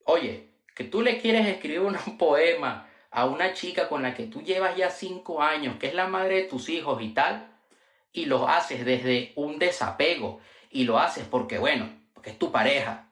Oye, 0.06 0.50
que 0.74 0.84
tú 0.84 1.02
le 1.02 1.20
quieres 1.20 1.48
escribir 1.48 1.82
un 1.82 1.98
poema 2.18 2.90
a 3.12 3.26
una 3.26 3.54
chica 3.54 3.88
con 3.90 4.04
la 4.04 4.14
que 4.14 4.28
tú 4.28 4.42
llevas 4.42 4.76
ya 4.76 4.90
cinco 4.90 5.42
años, 5.42 5.78
que 5.78 5.88
es 5.88 5.94
la 5.94 6.08
madre 6.08 6.36
de 6.36 6.44
tus 6.44 6.70
hijos 6.70 7.02
y 7.02 7.14
tal, 7.14 7.48
y 8.14 8.26
lo 8.26 8.48
haces 8.48 8.86
desde 8.86 9.34
un 9.36 9.60
desapego, 9.60 10.40
y 10.70 10.84
lo 10.84 11.00
haces 11.00 11.26
porque, 11.26 11.58
bueno, 11.58 11.90
porque 12.14 12.32
es 12.32 12.40
tu 12.40 12.52
pareja, 12.52 13.12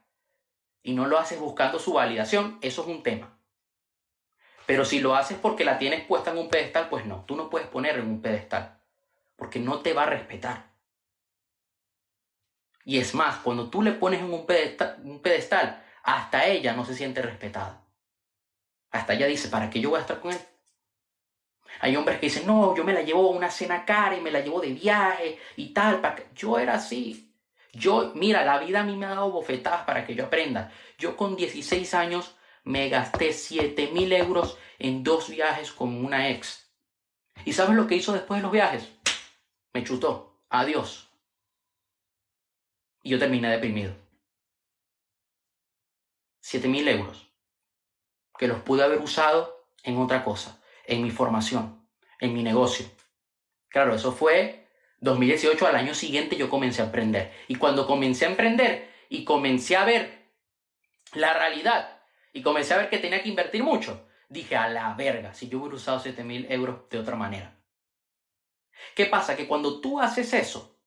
y 0.83 0.93
no 0.93 1.07
lo 1.07 1.17
haces 1.17 1.39
buscando 1.39 1.79
su 1.79 1.93
validación, 1.93 2.59
eso 2.61 2.83
es 2.83 2.87
un 2.87 3.01
tema. 3.01 3.37
Pero 4.65 4.85
si 4.85 4.99
lo 4.99 5.15
haces 5.15 5.37
porque 5.37 5.65
la 5.65 5.77
tienes 5.77 6.05
puesta 6.05 6.31
en 6.31 6.37
un 6.37 6.49
pedestal, 6.49 6.89
pues 6.89 7.05
no, 7.05 7.23
tú 7.25 7.35
no 7.35 7.49
puedes 7.49 7.67
ponerla 7.67 8.03
en 8.03 8.09
un 8.09 8.21
pedestal, 8.21 8.79
porque 9.35 9.59
no 9.59 9.79
te 9.79 9.93
va 9.93 10.03
a 10.03 10.07
respetar. 10.07 10.73
Y 12.83 12.99
es 12.99 13.15
más, 13.15 13.37
cuando 13.37 13.69
tú 13.69 13.81
le 13.81 13.93
pones 13.93 14.19
en 14.19 14.31
un 14.31 14.45
pedestal, 14.45 14.99
un 15.03 15.19
pedestal, 15.19 15.83
hasta 16.03 16.45
ella 16.45 16.73
no 16.73 16.85
se 16.85 16.93
siente 16.93 17.21
respetada. 17.21 17.83
Hasta 18.91 19.13
ella 19.13 19.25
dice, 19.25 19.49
¿para 19.49 19.69
qué 19.69 19.81
yo 19.81 19.89
voy 19.89 19.97
a 19.97 20.01
estar 20.01 20.19
con 20.19 20.31
él? 20.31 20.39
Hay 21.81 21.95
hombres 21.95 22.19
que 22.19 22.27
dicen, 22.27 22.45
no, 22.45 22.75
yo 22.75 22.83
me 22.83 22.93
la 22.93 23.01
llevo 23.01 23.27
a 23.27 23.35
una 23.35 23.49
cena 23.49 23.85
cara 23.85 24.15
y 24.15 24.21
me 24.21 24.31
la 24.31 24.39
llevo 24.39 24.61
de 24.61 24.73
viaje 24.73 25.39
y 25.55 25.73
tal. 25.73 25.99
Para 25.99 26.15
que... 26.15 26.27
Yo 26.33 26.57
era 26.57 26.75
así. 26.75 27.34
Yo, 27.75 28.13
mira, 28.15 28.45
la 28.45 28.57
vida 28.59 28.79
a 28.79 28.83
mí 28.83 28.95
me 28.95 29.05
ha 29.05 29.09
dado 29.09 29.31
bofetadas 29.31 29.83
para 29.83 30.05
que 30.05 30.15
yo 30.15 30.25
aprenda. 30.25 30.71
Yo 30.97 31.17
con 31.17 31.35
16 31.35 31.93
años 31.93 32.35
me 32.63 32.87
gasté 32.87 33.33
7 33.33 33.91
mil 33.91 34.13
euros 34.13 34.57
en 34.79 35.03
dos 35.03 35.29
viajes 35.29 35.73
con 35.73 35.93
una 36.05 36.29
ex. 36.29 36.71
¿Y 37.43 37.51
sabes 37.51 37.75
lo 37.75 37.85
que 37.85 37.95
hizo 37.95 38.13
después 38.13 38.39
de 38.39 38.43
los 38.43 38.51
viajes? 38.51 38.89
Me 39.73 39.83
chutó. 39.83 40.39
Adiós. 40.49 41.09
Y 43.03 43.09
yo 43.09 43.19
terminé 43.19 43.49
deprimido. 43.49 43.93
7 46.39 46.69
mil 46.69 46.87
euros. 46.87 47.29
Que 48.37 48.47
los 48.47 48.61
pude 48.61 48.83
haber 48.83 48.99
usado 48.99 49.67
en 49.83 49.97
otra 49.97 50.23
cosa. 50.23 50.61
En 50.85 51.03
mi 51.03 51.11
formación. 51.11 51.85
En 52.21 52.33
mi 52.33 52.41
negocio. 52.41 52.85
Claro, 53.67 53.93
eso 53.93 54.13
fue 54.13 54.64
2018. 55.05 55.65
Al 55.65 55.75
año 55.75 55.93
siguiente 55.93 56.35
yo 56.35 56.49
comencé 56.49 56.81
a 56.81 56.85
emprender. 56.85 57.31
Y 57.47 57.55
cuando 57.55 57.87
comencé 57.87 58.25
a 58.25 58.29
emprender 58.29 58.91
y 59.07 59.23
comencé 59.23 59.77
a 59.77 59.85
ver 59.85 60.25
la 61.13 61.33
realidad 61.33 62.01
y 62.33 62.41
comencé 62.41 62.73
a 62.73 62.77
ver 62.77 62.89
que 62.89 62.97
tenía 62.97 63.23
que 63.23 63.29
invertir 63.29 63.63
mucho. 63.63 64.05
Dije, 64.27 64.57
a 64.57 64.67
la 64.67 64.93
verga, 64.95 65.33
si 65.33 65.47
yo 65.47 65.59
hubiera 65.59 65.77
usado 65.77 65.99
7 65.99 66.23
mil 66.23 66.51
euros 66.51 66.89
de 66.89 66.99
otra 66.99 67.15
manera. 67.15 67.55
¿Qué 68.93 69.05
pasa? 69.05 69.37
Que 69.37 69.47
cuando 69.47 69.79
tú 69.79 70.01
haces 70.01 70.33
eso, 70.33 70.77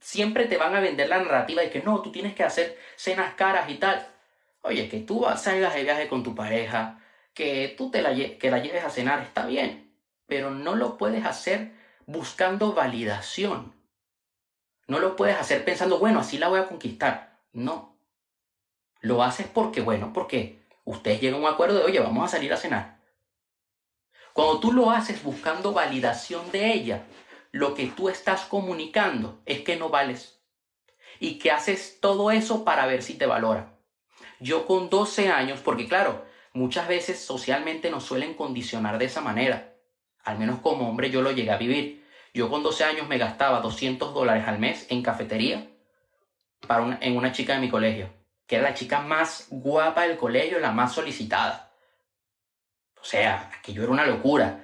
siempre 0.00 0.46
te 0.46 0.56
van 0.56 0.74
a 0.74 0.80
vender 0.80 1.08
la 1.08 1.18
narrativa 1.18 1.62
de 1.62 1.70
que 1.70 1.82
no, 1.82 2.02
tú 2.02 2.10
tienes 2.10 2.34
que 2.34 2.42
hacer 2.42 2.78
cenas 2.96 3.34
caras 3.34 3.70
y 3.70 3.74
tal. 3.74 4.08
Oye, 4.62 4.88
que 4.88 5.00
tú 5.00 5.24
salgas 5.36 5.74
de 5.74 5.84
viaje 5.84 6.08
con 6.08 6.22
tu 6.22 6.34
pareja, 6.34 7.00
que 7.34 7.74
tú 7.76 7.90
te 7.90 8.02
la, 8.02 8.14
que 8.14 8.50
la 8.50 8.58
lleves 8.58 8.84
a 8.84 8.90
cenar, 8.90 9.22
está 9.22 9.46
bien, 9.46 9.94
pero 10.26 10.50
no 10.50 10.74
lo 10.74 10.96
puedes 10.96 11.24
hacer 11.24 11.81
buscando 12.06 12.72
validación. 12.72 13.74
No 14.86 14.98
lo 14.98 15.16
puedes 15.16 15.36
hacer 15.36 15.64
pensando, 15.64 15.98
bueno, 15.98 16.20
así 16.20 16.38
la 16.38 16.48
voy 16.48 16.60
a 16.60 16.66
conquistar. 16.66 17.38
No. 17.52 17.96
Lo 19.00 19.22
haces 19.22 19.46
porque, 19.46 19.80
bueno, 19.80 20.12
porque 20.12 20.62
ustedes 20.84 21.20
llegan 21.20 21.40
a 21.40 21.46
un 21.46 21.52
acuerdo 21.52 21.78
de, 21.78 21.84
oye, 21.84 22.00
vamos 22.00 22.24
a 22.24 22.28
salir 22.36 22.52
a 22.52 22.56
cenar. 22.56 23.00
Cuando 24.32 24.60
tú 24.60 24.72
lo 24.72 24.90
haces 24.90 25.22
buscando 25.22 25.72
validación 25.72 26.50
de 26.50 26.72
ella, 26.72 27.04
lo 27.50 27.74
que 27.74 27.86
tú 27.86 28.08
estás 28.08 28.42
comunicando 28.42 29.40
es 29.44 29.60
que 29.60 29.76
no 29.76 29.90
vales. 29.90 30.40
Y 31.20 31.38
que 31.38 31.50
haces 31.50 31.98
todo 32.00 32.30
eso 32.30 32.64
para 32.64 32.86
ver 32.86 33.02
si 33.02 33.14
te 33.14 33.26
valora. 33.26 33.78
Yo 34.40 34.66
con 34.66 34.88
12 34.88 35.28
años, 35.28 35.60
porque 35.60 35.86
claro, 35.86 36.24
muchas 36.52 36.88
veces 36.88 37.22
socialmente 37.22 37.90
nos 37.90 38.04
suelen 38.04 38.34
condicionar 38.34 38.98
de 38.98 39.04
esa 39.04 39.20
manera. 39.20 39.71
Al 40.24 40.38
menos 40.38 40.60
como 40.60 40.88
hombre 40.88 41.10
yo 41.10 41.22
lo 41.22 41.32
llegué 41.32 41.50
a 41.50 41.56
vivir. 41.56 42.06
Yo 42.34 42.48
con 42.48 42.62
12 42.62 42.84
años 42.84 43.08
me 43.08 43.18
gastaba 43.18 43.60
200 43.60 44.14
dólares 44.14 44.46
al 44.46 44.58
mes 44.58 44.86
en 44.90 45.02
cafetería 45.02 45.68
para 46.66 46.98
en 47.00 47.16
una 47.16 47.32
chica 47.32 47.54
de 47.54 47.60
mi 47.60 47.68
colegio 47.68 48.22
que 48.52 48.56
era 48.56 48.68
la 48.68 48.74
chica 48.74 49.00
más 49.00 49.46
guapa 49.48 50.06
del 50.06 50.18
colegio, 50.18 50.58
la 50.58 50.72
más 50.72 50.94
solicitada. 50.94 51.72
O 53.00 53.04
sea, 53.04 53.50
aquello 53.58 53.82
era 53.82 53.92
una 53.92 54.04
locura. 54.04 54.62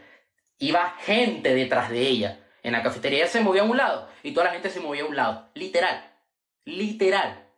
Iba 0.58 0.90
gente 1.00 1.54
detrás 1.54 1.88
de 1.88 2.06
ella. 2.06 2.38
En 2.62 2.72
la 2.72 2.82
cafetería 2.82 3.26
se 3.26 3.40
movía 3.40 3.62
a 3.62 3.64
un 3.64 3.78
lado 3.78 4.10
y 4.22 4.32
toda 4.32 4.44
la 4.44 4.52
gente 4.52 4.68
se 4.68 4.80
movía 4.80 5.04
a 5.04 5.06
un 5.06 5.16
lado. 5.16 5.48
Literal. 5.54 6.12
Literal. 6.66 7.48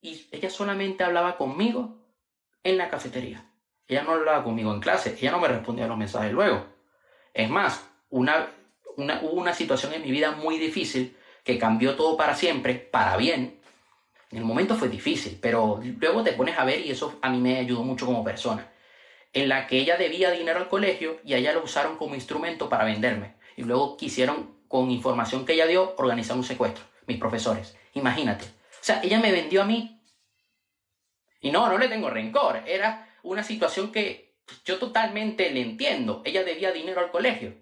Y 0.00 0.28
ella 0.30 0.48
solamente 0.48 1.04
hablaba 1.04 1.36
conmigo 1.36 1.98
en 2.62 2.78
la 2.78 2.88
cafetería. 2.88 3.44
Ella 3.86 4.02
no 4.02 4.12
hablaba 4.12 4.42
conmigo 4.42 4.72
en 4.72 4.80
clase, 4.80 5.16
ella 5.18 5.30
no 5.30 5.40
me 5.40 5.48
respondía 5.48 5.84
a 5.84 5.88
los 5.88 5.98
mensajes 5.98 6.32
luego. 6.32 6.66
Es 7.32 7.50
más, 7.50 7.86
una, 8.10 8.48
una, 8.96 9.20
hubo 9.22 9.32
una 9.32 9.52
situación 9.52 9.92
en 9.92 10.02
mi 10.02 10.10
vida 10.10 10.32
muy 10.32 10.58
difícil 10.58 11.16
que 11.42 11.58
cambió 11.58 11.94
todo 11.94 12.16
para 12.16 12.34
siempre, 12.34 12.74
para 12.74 13.16
bien. 13.16 13.60
En 14.30 14.38
el 14.38 14.44
momento 14.44 14.74
fue 14.74 14.88
difícil, 14.88 15.38
pero 15.40 15.80
luego 16.00 16.22
te 16.22 16.32
pones 16.32 16.58
a 16.58 16.64
ver 16.64 16.80
y 16.80 16.90
eso 16.90 17.18
a 17.22 17.28
mí 17.28 17.38
me 17.38 17.58
ayudó 17.58 17.82
mucho 17.82 18.06
como 18.06 18.24
persona. 18.24 18.72
En 19.32 19.48
la 19.48 19.66
que 19.66 19.78
ella 19.78 19.96
debía 19.96 20.30
dinero 20.30 20.58
al 20.58 20.68
colegio 20.68 21.20
y 21.24 21.34
a 21.34 21.38
ella 21.38 21.52
lo 21.52 21.62
usaron 21.62 21.96
como 21.96 22.14
instrumento 22.14 22.68
para 22.68 22.84
venderme. 22.84 23.34
Y 23.56 23.62
luego 23.62 23.96
quisieron, 23.96 24.58
con 24.68 24.90
información 24.90 25.44
que 25.44 25.52
ella 25.52 25.66
dio, 25.66 25.94
organizar 25.98 26.36
un 26.36 26.44
secuestro, 26.44 26.84
mis 27.06 27.18
profesores. 27.18 27.76
Imagínate. 27.92 28.44
O 28.44 28.86
sea, 28.86 29.00
ella 29.02 29.20
me 29.20 29.30
vendió 29.30 29.62
a 29.62 29.66
mí. 29.66 30.00
Y 31.40 31.50
no, 31.50 31.68
no 31.68 31.78
le 31.78 31.88
tengo 31.88 32.10
rencor. 32.10 32.62
Era 32.66 33.13
una 33.24 33.42
situación 33.42 33.90
que 33.90 34.34
yo 34.64 34.78
totalmente 34.78 35.50
le 35.50 35.60
entiendo. 35.60 36.22
Ella 36.24 36.44
debía 36.44 36.72
dinero 36.72 37.00
al 37.00 37.10
colegio. 37.10 37.54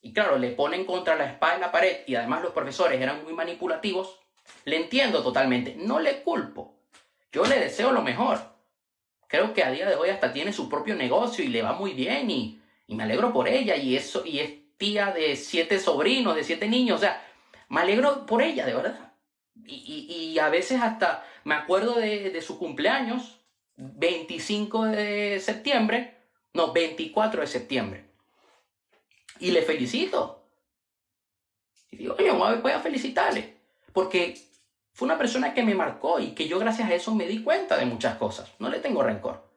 Y 0.00 0.12
claro, 0.12 0.38
le 0.38 0.50
ponen 0.50 0.84
contra 0.84 1.16
la 1.16 1.26
espada 1.26 1.54
en 1.54 1.60
la 1.60 1.72
pared 1.72 1.98
y 2.06 2.14
además 2.14 2.42
los 2.42 2.52
profesores 2.52 3.00
eran 3.00 3.24
muy 3.24 3.32
manipulativos. 3.32 4.20
Le 4.64 4.76
entiendo 4.76 5.22
totalmente. 5.22 5.76
No 5.78 6.00
le 6.00 6.22
culpo. 6.22 6.74
Yo 7.32 7.44
le 7.44 7.58
deseo 7.58 7.92
lo 7.92 8.02
mejor. 8.02 8.40
Creo 9.28 9.52
que 9.52 9.62
a 9.62 9.70
día 9.70 9.88
de 9.88 9.94
hoy 9.94 10.10
hasta 10.10 10.32
tiene 10.32 10.52
su 10.52 10.68
propio 10.68 10.94
negocio 10.94 11.44
y 11.44 11.48
le 11.48 11.62
va 11.62 11.72
muy 11.72 11.92
bien 11.92 12.30
y, 12.30 12.60
y 12.86 12.94
me 12.94 13.02
alegro 13.04 13.32
por 13.32 13.48
ella 13.48 13.76
y 13.76 13.96
eso 13.96 14.24
y 14.24 14.40
es 14.40 14.52
tía 14.78 15.12
de 15.12 15.36
siete 15.36 15.78
sobrinos, 15.78 16.34
de 16.34 16.44
siete 16.44 16.68
niños. 16.68 16.96
O 16.96 17.00
sea, 17.00 17.22
me 17.68 17.80
alegro 17.80 18.24
por 18.26 18.42
ella, 18.42 18.64
de 18.64 18.74
verdad. 18.74 19.12
Y, 19.66 20.06
y, 20.08 20.14
y 20.32 20.38
a 20.38 20.48
veces 20.48 20.80
hasta 20.80 21.24
me 21.44 21.54
acuerdo 21.54 21.94
de, 21.94 22.30
de 22.30 22.42
su 22.42 22.58
cumpleaños 22.58 23.37
25 23.78 24.86
de 24.86 25.40
septiembre, 25.40 26.16
no, 26.52 26.72
24 26.72 27.40
de 27.40 27.46
septiembre. 27.46 28.04
Y 29.38 29.52
le 29.52 29.62
felicito. 29.62 30.42
Y 31.90 31.96
digo, 31.96 32.16
oye, 32.18 32.30
voy 32.30 32.72
a 32.72 32.80
felicitarle. 32.80 33.56
Porque 33.92 34.34
fue 34.92 35.06
una 35.06 35.16
persona 35.16 35.54
que 35.54 35.62
me 35.62 35.76
marcó 35.76 36.18
y 36.18 36.32
que 36.32 36.48
yo 36.48 36.58
gracias 36.58 36.90
a 36.90 36.94
eso 36.94 37.14
me 37.14 37.26
di 37.26 37.42
cuenta 37.42 37.76
de 37.76 37.86
muchas 37.86 38.16
cosas. 38.16 38.50
No 38.58 38.68
le 38.68 38.80
tengo 38.80 39.02
rencor. 39.02 39.48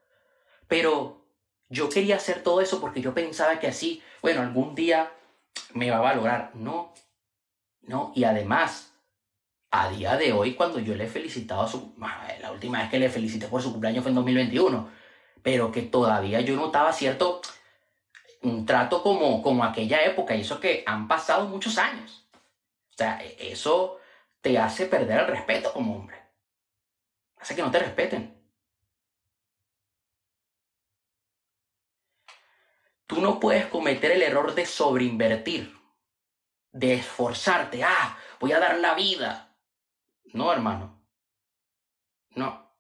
Pero 0.68 1.26
yo 1.68 1.90
quería 1.90 2.18
hacer 2.18 2.44
todo 2.44 2.62
eso 2.62 2.80
porque 2.80 3.02
yo 3.02 3.14
pensaba 3.14 3.60
que 3.60 3.68
así, 3.68 4.04
bueno, 4.22 4.42
algún 4.42 4.76
día 4.76 5.12
me 5.74 5.90
va 5.90 5.98
a 5.98 6.02
valorar. 6.02 6.52
No, 6.54 6.94
no. 7.82 8.12
Y 8.16 8.24
además, 8.24 8.91
a 9.72 9.90
día 9.90 10.18
de 10.18 10.34
hoy, 10.34 10.54
cuando 10.56 10.80
yo 10.80 10.96
le 10.96 11.06
he 11.06 11.08
felicitado 11.08 11.68
su... 11.68 11.96
La 12.42 12.52
última 12.52 12.80
vez 12.80 12.90
que 12.90 13.00
le 13.00 13.10
felicité 13.10 13.48
por 13.48 13.62
su 13.62 13.72
cumpleaños 13.72 14.04
fue 14.04 14.10
en 14.12 14.16
2021, 14.16 14.90
pero 15.42 15.72
que 15.72 15.84
todavía 15.84 16.42
yo 16.42 16.56
notaba 16.58 16.92
cierto... 16.92 17.42
un 18.44 18.66
trato 18.66 19.02
como, 19.02 19.42
como 19.42 19.64
aquella 19.64 20.04
época, 20.04 20.36
y 20.36 20.42
eso 20.42 20.60
que 20.60 20.84
han 20.86 21.08
pasado 21.08 21.48
muchos 21.48 21.78
años. 21.78 22.28
O 22.92 22.98
sea, 22.98 23.24
e, 23.24 23.52
eso 23.52 24.00
te 24.42 24.58
hace 24.60 24.88
perder 24.88 25.22
el 25.22 25.28
respeto 25.28 25.72
como 25.72 25.96
hombre. 25.96 26.18
Hace 27.38 27.56
que 27.56 27.62
no 27.62 27.72
te 27.72 27.80
respeten. 27.80 28.38
Tú 33.08 33.22
no 33.22 33.40
puedes 33.40 33.68
cometer 33.68 34.12
el 34.12 34.22
error 34.22 34.54
de 34.54 34.66
sobreinvertir, 34.66 35.78
de 36.72 36.96
esforzarte, 36.96 37.84
ah, 37.84 38.18
voy 38.40 38.54
a 38.54 38.60
dar 38.60 38.78
la 38.80 38.94
vida, 38.96 39.51
no, 40.26 40.52
hermano. 40.52 41.02
No. 42.36 42.72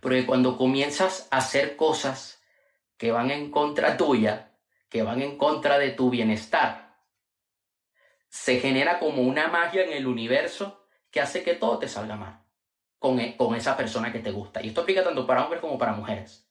Porque 0.00 0.26
cuando 0.26 0.56
comienzas 0.56 1.28
a 1.30 1.38
hacer 1.38 1.76
cosas 1.76 2.42
que 2.96 3.12
van 3.12 3.30
en 3.30 3.50
contra 3.50 3.96
tuya, 3.96 4.58
que 4.88 5.02
van 5.02 5.22
en 5.22 5.36
contra 5.36 5.78
de 5.78 5.90
tu 5.90 6.10
bienestar, 6.10 6.96
se 8.28 8.60
genera 8.60 8.98
como 8.98 9.22
una 9.22 9.48
magia 9.48 9.84
en 9.84 9.92
el 9.92 10.06
universo 10.06 10.86
que 11.10 11.20
hace 11.20 11.42
que 11.42 11.54
todo 11.54 11.78
te 11.78 11.88
salga 11.88 12.16
mal 12.16 12.44
con, 12.98 13.18
e, 13.20 13.36
con 13.36 13.54
esa 13.54 13.76
persona 13.76 14.12
que 14.12 14.18
te 14.18 14.30
gusta. 14.30 14.62
Y 14.62 14.68
esto 14.68 14.82
aplica 14.82 15.04
tanto 15.04 15.26
para 15.26 15.44
hombres 15.44 15.60
como 15.60 15.78
para 15.78 15.92
mujeres. 15.92 16.46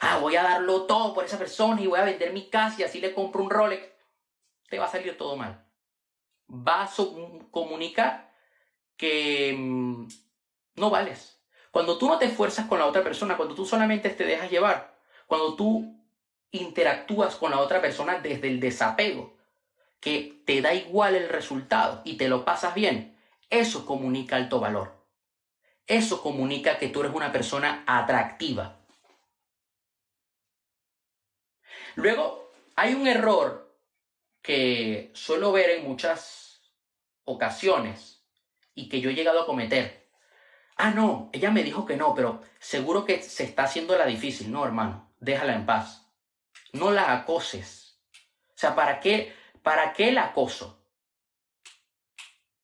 Ah, 0.00 0.18
voy 0.18 0.36
a 0.36 0.42
darlo 0.42 0.86
todo 0.86 1.14
por 1.14 1.24
esa 1.24 1.38
persona 1.38 1.80
y 1.80 1.86
voy 1.86 1.98
a 1.98 2.04
vender 2.04 2.32
mi 2.32 2.48
casa 2.48 2.80
y 2.80 2.84
así 2.84 3.00
le 3.00 3.14
compro 3.14 3.42
un 3.42 3.50
Rolex. 3.50 3.86
Te 4.68 4.78
va 4.78 4.86
a 4.86 4.88
salir 4.88 5.16
todo 5.16 5.36
mal. 5.36 5.66
Vas 6.46 6.98
a 6.98 7.04
comunicar 7.50 8.31
que 9.02 9.52
mm, 9.58 10.06
no 10.76 10.88
vales. 10.88 11.42
Cuando 11.72 11.98
tú 11.98 12.06
no 12.06 12.20
te 12.20 12.26
esfuerzas 12.26 12.68
con 12.68 12.78
la 12.78 12.86
otra 12.86 13.02
persona, 13.02 13.36
cuando 13.36 13.56
tú 13.56 13.66
solamente 13.66 14.10
te 14.10 14.24
dejas 14.24 14.48
llevar, 14.48 14.96
cuando 15.26 15.56
tú 15.56 16.00
interactúas 16.52 17.34
con 17.34 17.50
la 17.50 17.58
otra 17.58 17.80
persona 17.80 18.20
desde 18.20 18.46
el 18.46 18.60
desapego, 18.60 19.36
que 19.98 20.40
te 20.46 20.62
da 20.62 20.72
igual 20.72 21.16
el 21.16 21.28
resultado 21.28 22.02
y 22.04 22.16
te 22.16 22.28
lo 22.28 22.44
pasas 22.44 22.76
bien, 22.76 23.18
eso 23.50 23.86
comunica 23.86 24.36
alto 24.36 24.60
valor. 24.60 24.94
Eso 25.88 26.22
comunica 26.22 26.78
que 26.78 26.86
tú 26.86 27.00
eres 27.00 27.12
una 27.12 27.32
persona 27.32 27.82
atractiva. 27.88 28.78
Luego, 31.96 32.52
hay 32.76 32.94
un 32.94 33.08
error 33.08 33.76
que 34.42 35.10
suelo 35.12 35.50
ver 35.50 35.70
en 35.70 35.88
muchas 35.88 36.62
ocasiones 37.24 38.21
y 38.74 38.88
que 38.88 39.00
yo 39.00 39.10
he 39.10 39.14
llegado 39.14 39.42
a 39.42 39.46
cometer. 39.46 40.08
Ah, 40.76 40.90
no, 40.90 41.30
ella 41.32 41.50
me 41.50 41.62
dijo 41.62 41.84
que 41.84 41.96
no, 41.96 42.14
pero 42.14 42.40
seguro 42.58 43.04
que 43.04 43.22
se 43.22 43.44
está 43.44 43.64
haciendo 43.64 43.96
la 43.96 44.06
difícil. 44.06 44.50
No, 44.50 44.64
hermano, 44.64 45.12
déjala 45.20 45.54
en 45.54 45.66
paz. 45.66 46.10
No 46.72 46.90
la 46.90 47.12
acoses. 47.12 48.00
O 48.48 48.58
sea, 48.58 48.74
¿para 48.74 49.00
qué, 49.00 49.34
para 49.62 49.92
qué 49.92 50.08
el 50.08 50.18
acoso? 50.18 50.84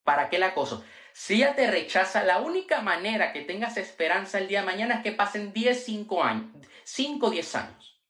¿Para 0.03 0.29
qué 0.29 0.37
el 0.37 0.43
acoso? 0.43 0.83
Si 1.13 1.35
ella 1.35 1.55
te 1.55 1.69
rechaza, 1.69 2.23
la 2.23 2.39
única 2.39 2.81
manera 2.81 3.33
que 3.33 3.41
tengas 3.41 3.77
esperanza 3.77 4.39
el 4.39 4.47
día 4.47 4.61
de 4.61 4.65
mañana 4.65 4.95
es 4.95 5.03
que 5.03 5.11
pasen 5.11 5.53
10, 5.53 5.83
5 5.83 6.23
años, 6.23 6.45
5, 6.85 7.29
10 7.29 7.55
años. 7.55 8.01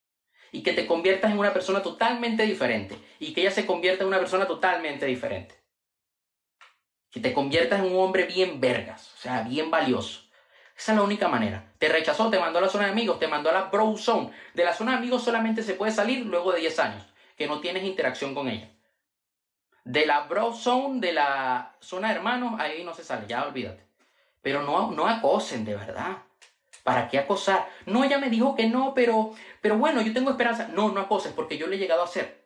Y 0.52 0.64
que 0.64 0.74
te 0.74 0.88
conviertas 0.88 1.32
en 1.32 1.40
una 1.40 1.54
persona 1.54 1.84
totalmente 1.84 2.44
diferente. 2.44 2.98
Y 3.20 3.34
que 3.34 3.42
ella 3.42 3.52
se 3.52 3.66
convierta 3.66 4.04
en 4.04 4.08
una 4.08 4.20
persona 4.20 4.48
totalmente 4.48 5.06
diferente 5.06 5.59
que 7.12 7.20
te 7.20 7.34
conviertas 7.34 7.80
en 7.80 7.92
un 7.92 8.00
hombre 8.04 8.26
bien 8.26 8.60
vergas, 8.60 9.14
o 9.16 9.18
sea, 9.18 9.42
bien 9.44 9.72
valioso. 9.72 10.22
Esa 10.78 10.94
es 10.94 10.98
la 10.98 11.04
única 11.04 11.28
manera. 11.28 11.74
Te 11.78 11.90
rechazó, 11.90 12.30
te 12.30 12.40
mandó 12.40 12.60
a 12.60 12.62
la 12.62 12.70
zona 12.70 12.86
de 12.86 12.92
amigos, 12.92 13.20
te 13.20 13.28
mandó 13.28 13.50
a 13.50 13.54
la 13.54 13.64
bro 13.64 13.98
zone. 13.98 14.32
De 14.54 14.64
la 14.64 14.74
zona 14.74 14.92
de 14.92 14.98
amigos 15.00 15.24
solamente 15.24 15.64
se 15.64 15.74
puede 15.74 15.92
salir 15.92 16.26
luego 16.26 16.54
de 16.54 16.62
10 16.62 16.80
años, 16.80 17.06
que 17.36 17.48
no 17.48 17.60
tienes 17.60 17.84
interacción 17.84 18.34
con 18.34 18.48
ella. 18.48 18.70
De 19.84 20.06
la 20.06 20.22
bro 20.22 20.54
zone, 20.54 21.02
de 21.02 21.14
la 21.14 21.76
zona 21.82 22.10
de 22.10 22.16
hermanos, 22.16 22.60
ahí 22.60 22.84
no 22.84 22.94
se 22.94 23.04
sale, 23.04 23.28
ya 23.28 23.46
olvídate. 23.46 23.84
Pero 24.42 24.62
no, 24.62 24.92
no 24.92 25.08
acosen, 25.08 25.66
de 25.66 25.76
verdad. 25.76 26.20
¿Para 26.84 27.10
qué 27.10 27.20
acosar? 27.20 27.68
No, 27.86 28.06
ella 28.06 28.20
me 28.20 28.30
dijo 28.30 28.56
que 28.56 28.68
no, 28.68 28.94
pero, 28.94 29.34
pero 29.62 29.78
bueno, 29.78 30.02
yo 30.02 30.14
tengo 30.14 30.32
esperanza. 30.32 30.70
No, 30.70 30.92
no 30.92 31.02
acoses, 31.02 31.34
porque 31.34 31.58
yo 31.58 31.68
le 31.68 31.76
he 31.76 31.80
llegado 31.80 32.02
a 32.02 32.06
hacer. 32.06 32.46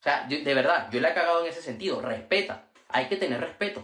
O 0.00 0.02
sea, 0.02 0.26
de 0.26 0.54
verdad, 0.54 0.90
yo 0.90 1.00
le 1.00 1.08
he 1.08 1.14
cagado 1.14 1.40
en 1.42 1.50
ese 1.50 1.62
sentido. 1.62 2.02
Respeta 2.02 2.66
hay 2.94 3.08
que 3.08 3.16
tener 3.16 3.40
respeto. 3.40 3.82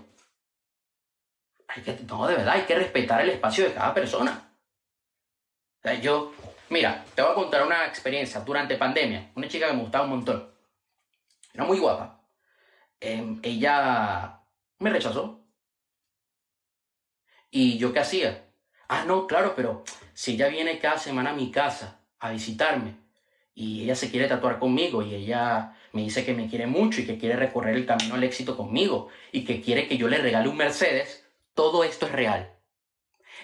Hay 1.67 1.83
que, 1.83 1.99
no, 2.07 2.29
de 2.29 2.37
verdad, 2.37 2.55
hay 2.55 2.63
que 2.63 2.77
respetar 2.77 3.21
el 3.21 3.31
espacio 3.31 3.65
de 3.65 3.75
cada 3.75 3.93
persona. 3.93 4.55
Yo, 6.01 6.33
mira, 6.69 7.05
te 7.15 7.23
voy 7.23 7.33
a 7.33 7.35
contar 7.35 7.67
una 7.67 7.87
experiencia 7.87 8.41
durante 8.41 8.77
pandemia. 8.77 9.33
Una 9.35 9.49
chica 9.49 9.67
que 9.67 9.73
me 9.73 9.83
gustaba 9.83 10.05
un 10.05 10.11
montón. 10.11 10.55
Era 11.53 11.65
muy 11.65 11.79
guapa. 11.81 12.21
Em, 13.01 13.41
ella 13.43 14.43
me 14.79 14.91
rechazó. 14.91 15.45
¿Y 17.51 17.79
yo 17.79 17.93
qué 17.93 17.99
hacía? 17.99 18.47
Ah, 18.89 19.05
no, 19.07 19.27
claro, 19.27 19.55
pero 19.57 19.83
si 20.15 20.35
ella 20.35 20.47
viene 20.47 20.79
cada 20.79 20.99
semana 20.99 21.31
a 21.31 21.35
mi 21.35 21.51
casa 21.51 22.01
a 22.21 22.31
visitarme 22.31 22.95
y 23.55 23.83
ella 23.83 23.97
se 23.97 24.09
quiere 24.09 24.29
tatuar 24.29 24.61
conmigo 24.61 25.03
y 25.03 25.17
ella 25.17 25.75
me 25.93 26.03
dice 26.03 26.25
que 26.25 26.35
me 26.35 26.49
quiere 26.49 26.67
mucho 26.67 27.01
y 27.01 27.07
que 27.07 27.19
quiere 27.19 27.37
recorrer 27.37 27.77
el 27.77 27.87
camino 27.87 28.15
al 28.15 28.25
éxito 28.25 28.57
conmigo 28.57 29.09
y 29.33 29.45
que 29.45 29.61
quiere 29.61 29.89
que 29.89 29.97
yo 29.97 30.09
le 30.09 30.19
regale 30.19 30.49
un 30.49 30.57
Mercedes, 30.57 31.27
todo 31.55 31.85
esto 31.85 32.07
es 32.07 32.13
real. 32.13 32.53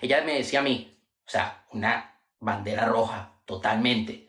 Ella 0.00 0.22
me 0.24 0.35
decía 0.35 0.61
a 0.61 0.62
mí, 0.62 0.98
o 1.26 1.30
sea, 1.30 1.64
una 1.72 2.20
bandera 2.40 2.87
roja, 2.87 3.32
totalmente. 3.44 4.28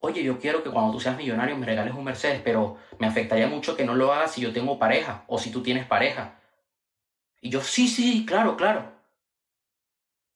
Oye, 0.00 0.22
yo 0.22 0.38
quiero 0.38 0.62
que 0.62 0.70
cuando 0.70 0.92
tú 0.92 1.00
seas 1.00 1.16
millonario 1.16 1.56
me 1.56 1.66
regales 1.66 1.94
un 1.94 2.04
Mercedes, 2.04 2.40
pero 2.44 2.78
me 2.98 3.06
afectaría 3.06 3.48
mucho 3.48 3.76
que 3.76 3.84
no 3.84 3.94
lo 3.94 4.12
hagas 4.12 4.32
si 4.32 4.40
yo 4.40 4.52
tengo 4.52 4.78
pareja 4.78 5.24
o 5.26 5.38
si 5.38 5.50
tú 5.50 5.62
tienes 5.62 5.86
pareja. 5.86 6.40
Y 7.40 7.50
yo, 7.50 7.60
sí, 7.60 7.88
sí, 7.88 8.24
claro, 8.26 8.56
claro. 8.56 8.92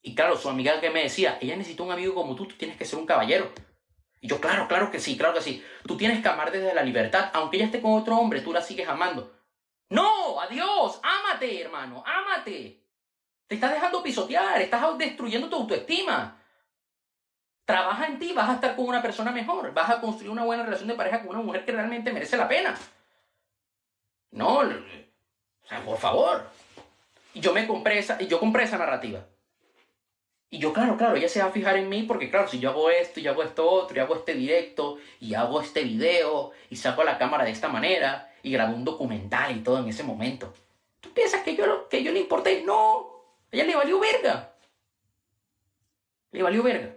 Y 0.02 0.14
claro, 0.14 0.36
su 0.36 0.48
amiga 0.48 0.80
que 0.80 0.90
me 0.90 1.02
decía, 1.02 1.38
ella 1.40 1.56
necesita 1.56 1.82
un 1.82 1.92
amigo 1.92 2.14
como 2.14 2.34
tú, 2.34 2.46
tú 2.46 2.56
tienes 2.56 2.76
que 2.76 2.84
ser 2.84 2.98
un 2.98 3.06
caballero. 3.06 3.52
Y 4.20 4.28
yo, 4.28 4.40
claro, 4.40 4.68
claro 4.68 4.90
que 4.90 5.00
sí, 5.00 5.16
claro 5.16 5.34
que 5.34 5.40
sí. 5.40 5.64
Tú 5.86 5.96
tienes 5.96 6.22
que 6.22 6.28
amar 6.28 6.52
desde 6.52 6.74
la 6.74 6.82
libertad. 6.82 7.30
Aunque 7.32 7.56
ella 7.56 7.66
esté 7.66 7.80
con 7.80 7.92
otro 7.92 8.16
hombre, 8.18 8.42
tú 8.42 8.52
la 8.52 8.60
sigues 8.60 8.88
amando. 8.88 9.32
No, 9.88 10.40
adiós, 10.40 11.00
ámate, 11.02 11.60
hermano, 11.60 12.04
ámate. 12.06 12.80
Te 13.46 13.54
estás 13.54 13.72
dejando 13.72 14.02
pisotear, 14.02 14.60
estás 14.60 14.96
destruyendo 14.98 15.48
tu 15.48 15.56
autoestima. 15.56 16.36
Trabaja 17.64 18.06
en 18.06 18.18
ti, 18.18 18.32
vas 18.32 18.50
a 18.50 18.54
estar 18.54 18.76
con 18.76 18.86
una 18.86 19.02
persona 19.02 19.32
mejor, 19.32 19.72
vas 19.72 19.90
a 19.90 20.00
construir 20.00 20.30
una 20.30 20.44
buena 20.44 20.64
relación 20.64 20.88
de 20.88 20.94
pareja 20.94 21.20
con 21.20 21.30
una 21.30 21.44
mujer 21.44 21.64
que 21.64 21.72
realmente 21.72 22.12
merece 22.12 22.36
la 22.36 22.46
pena. 22.46 22.76
No, 24.32 24.58
o 24.58 25.68
sea, 25.68 25.84
por 25.84 25.98
favor. 25.98 26.48
Y 27.34 27.40
yo 27.40 27.52
me 27.52 27.66
compré 27.66 27.98
esa, 27.98 28.18
yo 28.20 28.38
compré 28.38 28.64
esa 28.64 28.78
narrativa. 28.78 29.24
Y 30.52 30.58
yo, 30.58 30.72
claro, 30.72 30.96
claro, 30.96 31.14
ella 31.14 31.28
se 31.28 31.40
va 31.40 31.46
a 31.46 31.52
fijar 31.52 31.76
en 31.76 31.88
mí 31.88 32.02
porque, 32.02 32.28
claro, 32.28 32.48
si 32.48 32.58
yo 32.58 32.70
hago 32.70 32.90
esto 32.90 33.20
y 33.20 33.28
hago 33.28 33.44
esto 33.44 33.70
otro 33.70 33.96
y 33.96 34.00
hago 34.00 34.16
este 34.16 34.34
directo 34.34 34.98
y 35.20 35.34
hago 35.34 35.60
este 35.60 35.84
video 35.84 36.50
y 36.68 36.76
saco 36.76 37.04
la 37.04 37.18
cámara 37.18 37.44
de 37.44 37.52
esta 37.52 37.68
manera 37.68 38.34
y 38.42 38.50
grabo 38.50 38.74
un 38.74 38.84
documental 38.84 39.56
y 39.56 39.60
todo 39.60 39.78
en 39.78 39.88
ese 39.88 40.02
momento. 40.02 40.52
¿Tú 41.00 41.12
piensas 41.12 41.42
que 41.42 41.54
yo, 41.54 41.88
que 41.88 42.02
yo 42.02 42.10
le 42.10 42.18
importé? 42.18 42.64
No, 42.64 42.98
a 43.52 43.56
ella 43.56 43.64
le 43.64 43.76
valió 43.76 44.00
verga. 44.00 44.54
Le 46.32 46.42
valió 46.42 46.64
verga. 46.64 46.96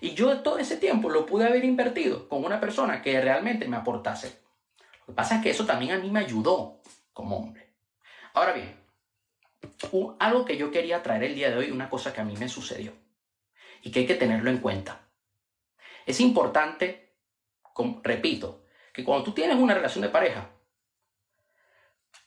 Y 0.00 0.14
yo 0.14 0.40
todo 0.40 0.58
ese 0.58 0.78
tiempo 0.78 1.10
lo 1.10 1.26
pude 1.26 1.46
haber 1.46 1.64
invertido 1.64 2.26
con 2.26 2.42
una 2.42 2.58
persona 2.58 3.02
que 3.02 3.20
realmente 3.20 3.68
me 3.68 3.76
aportase. 3.76 4.40
Lo 5.00 5.06
que 5.06 5.12
pasa 5.12 5.36
es 5.36 5.42
que 5.42 5.50
eso 5.50 5.66
también 5.66 5.92
a 5.92 5.98
mí 5.98 6.10
me 6.10 6.20
ayudó 6.20 6.80
como 7.12 7.36
hombre. 7.36 7.68
Ahora 8.32 8.52
bien, 8.52 8.80
algo 10.18 10.44
que 10.44 10.56
yo 10.56 10.70
quería 10.70 11.02
traer 11.02 11.24
el 11.24 11.34
día 11.34 11.50
de 11.50 11.56
hoy, 11.56 11.70
una 11.70 11.88
cosa 11.88 12.12
que 12.12 12.20
a 12.20 12.24
mí 12.24 12.36
me 12.36 12.48
sucedió 12.48 12.92
y 13.82 13.90
que 13.90 14.00
hay 14.00 14.06
que 14.06 14.14
tenerlo 14.14 14.50
en 14.50 14.58
cuenta. 14.58 15.08
Es 16.06 16.20
importante, 16.20 17.14
repito, 18.02 18.64
que 18.92 19.04
cuando 19.04 19.24
tú 19.24 19.32
tienes 19.32 19.56
una 19.56 19.74
relación 19.74 20.02
de 20.02 20.08
pareja, 20.08 20.50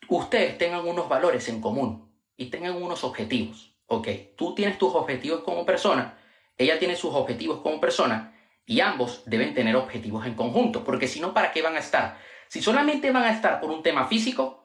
ustedes 0.07 0.57
tengan 0.57 0.87
unos 0.87 1.09
valores 1.09 1.47
en 1.49 1.61
común 1.61 2.13
y 2.37 2.47
tengan 2.47 2.81
unos 2.81 3.03
objetivos. 3.03 3.75
Ok, 3.87 4.07
tú 4.37 4.55
tienes 4.55 4.77
tus 4.77 4.95
objetivos 4.95 5.41
como 5.41 5.65
persona, 5.65 6.17
ella 6.57 6.79
tiene 6.79 6.95
sus 6.95 7.13
objetivos 7.13 7.61
como 7.61 7.81
persona 7.81 8.37
y 8.65 8.79
ambos 8.79 9.23
deben 9.25 9.53
tener 9.53 9.75
objetivos 9.75 10.25
en 10.25 10.35
conjunto, 10.35 10.83
porque 10.83 11.07
si 11.07 11.19
no, 11.19 11.33
¿para 11.33 11.51
qué 11.51 11.61
van 11.61 11.75
a 11.75 11.79
estar? 11.79 12.17
Si 12.47 12.61
solamente 12.61 13.11
van 13.11 13.23
a 13.23 13.33
estar 13.33 13.59
por 13.59 13.69
un 13.69 13.83
tema 13.83 14.07
físico, 14.07 14.60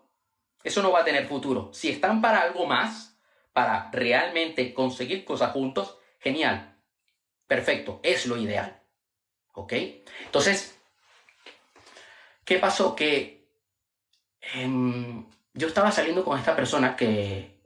eso 0.66 0.82
no 0.82 0.90
va 0.90 1.00
a 1.00 1.04
tener 1.04 1.28
futuro. 1.28 1.70
Si 1.72 1.88
están 1.88 2.20
para 2.20 2.42
algo 2.42 2.66
más, 2.66 3.16
para 3.52 3.88
realmente 3.92 4.74
conseguir 4.74 5.24
cosas 5.24 5.52
juntos, 5.52 5.96
genial. 6.18 6.76
Perfecto, 7.46 8.00
es 8.02 8.26
lo 8.26 8.36
ideal. 8.36 8.82
¿Ok? 9.54 9.72
Entonces, 10.24 10.76
¿qué 12.44 12.58
pasó? 12.58 12.96
Que 12.96 13.48
em, 14.54 15.24
yo 15.54 15.68
estaba 15.68 15.92
saliendo 15.92 16.24
con 16.24 16.36
esta 16.36 16.56
persona 16.56 16.96
que 16.96 17.60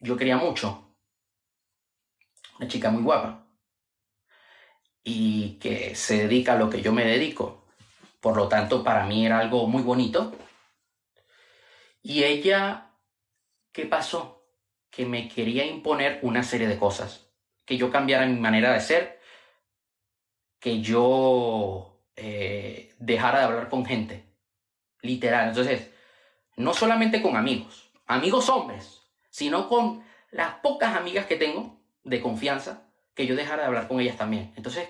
yo 0.00 0.16
quería 0.16 0.36
mucho. 0.36 0.96
Una 2.58 2.66
chica 2.66 2.90
muy 2.90 3.04
guapa. 3.04 3.46
Y 5.04 5.52
que 5.60 5.94
se 5.94 6.26
dedica 6.26 6.54
a 6.54 6.56
lo 6.56 6.68
que 6.68 6.82
yo 6.82 6.92
me 6.92 7.04
dedico. 7.04 7.64
Por 8.20 8.36
lo 8.36 8.48
tanto, 8.48 8.82
para 8.82 9.06
mí 9.06 9.24
era 9.24 9.38
algo 9.38 9.68
muy 9.68 9.84
bonito 9.84 10.32
y 12.02 12.24
ella, 12.24 12.92
¿qué 13.72 13.86
pasó? 13.86 14.46
Que 14.90 15.06
me 15.06 15.28
quería 15.28 15.66
imponer 15.66 16.18
una 16.22 16.42
serie 16.42 16.66
de 16.66 16.78
cosas. 16.78 17.28
Que 17.64 17.76
yo 17.76 17.90
cambiara 17.90 18.26
mi 18.26 18.40
manera 18.40 18.72
de 18.72 18.80
ser. 18.80 19.20
Que 20.58 20.80
yo 20.80 22.02
eh, 22.16 22.94
dejara 22.98 23.40
de 23.40 23.44
hablar 23.44 23.68
con 23.68 23.84
gente. 23.84 24.24
Literal. 25.02 25.48
Entonces, 25.48 25.90
no 26.56 26.74
solamente 26.74 27.22
con 27.22 27.36
amigos, 27.36 27.90
amigos 28.06 28.48
hombres, 28.48 29.02
sino 29.30 29.68
con 29.68 30.04
las 30.30 30.54
pocas 30.56 30.96
amigas 30.96 31.26
que 31.26 31.36
tengo 31.36 31.80
de 32.04 32.20
confianza, 32.20 32.82
que 33.14 33.26
yo 33.26 33.36
dejara 33.36 33.62
de 33.62 33.68
hablar 33.68 33.88
con 33.88 34.00
ellas 34.00 34.16
también. 34.16 34.52
Entonces, 34.56 34.88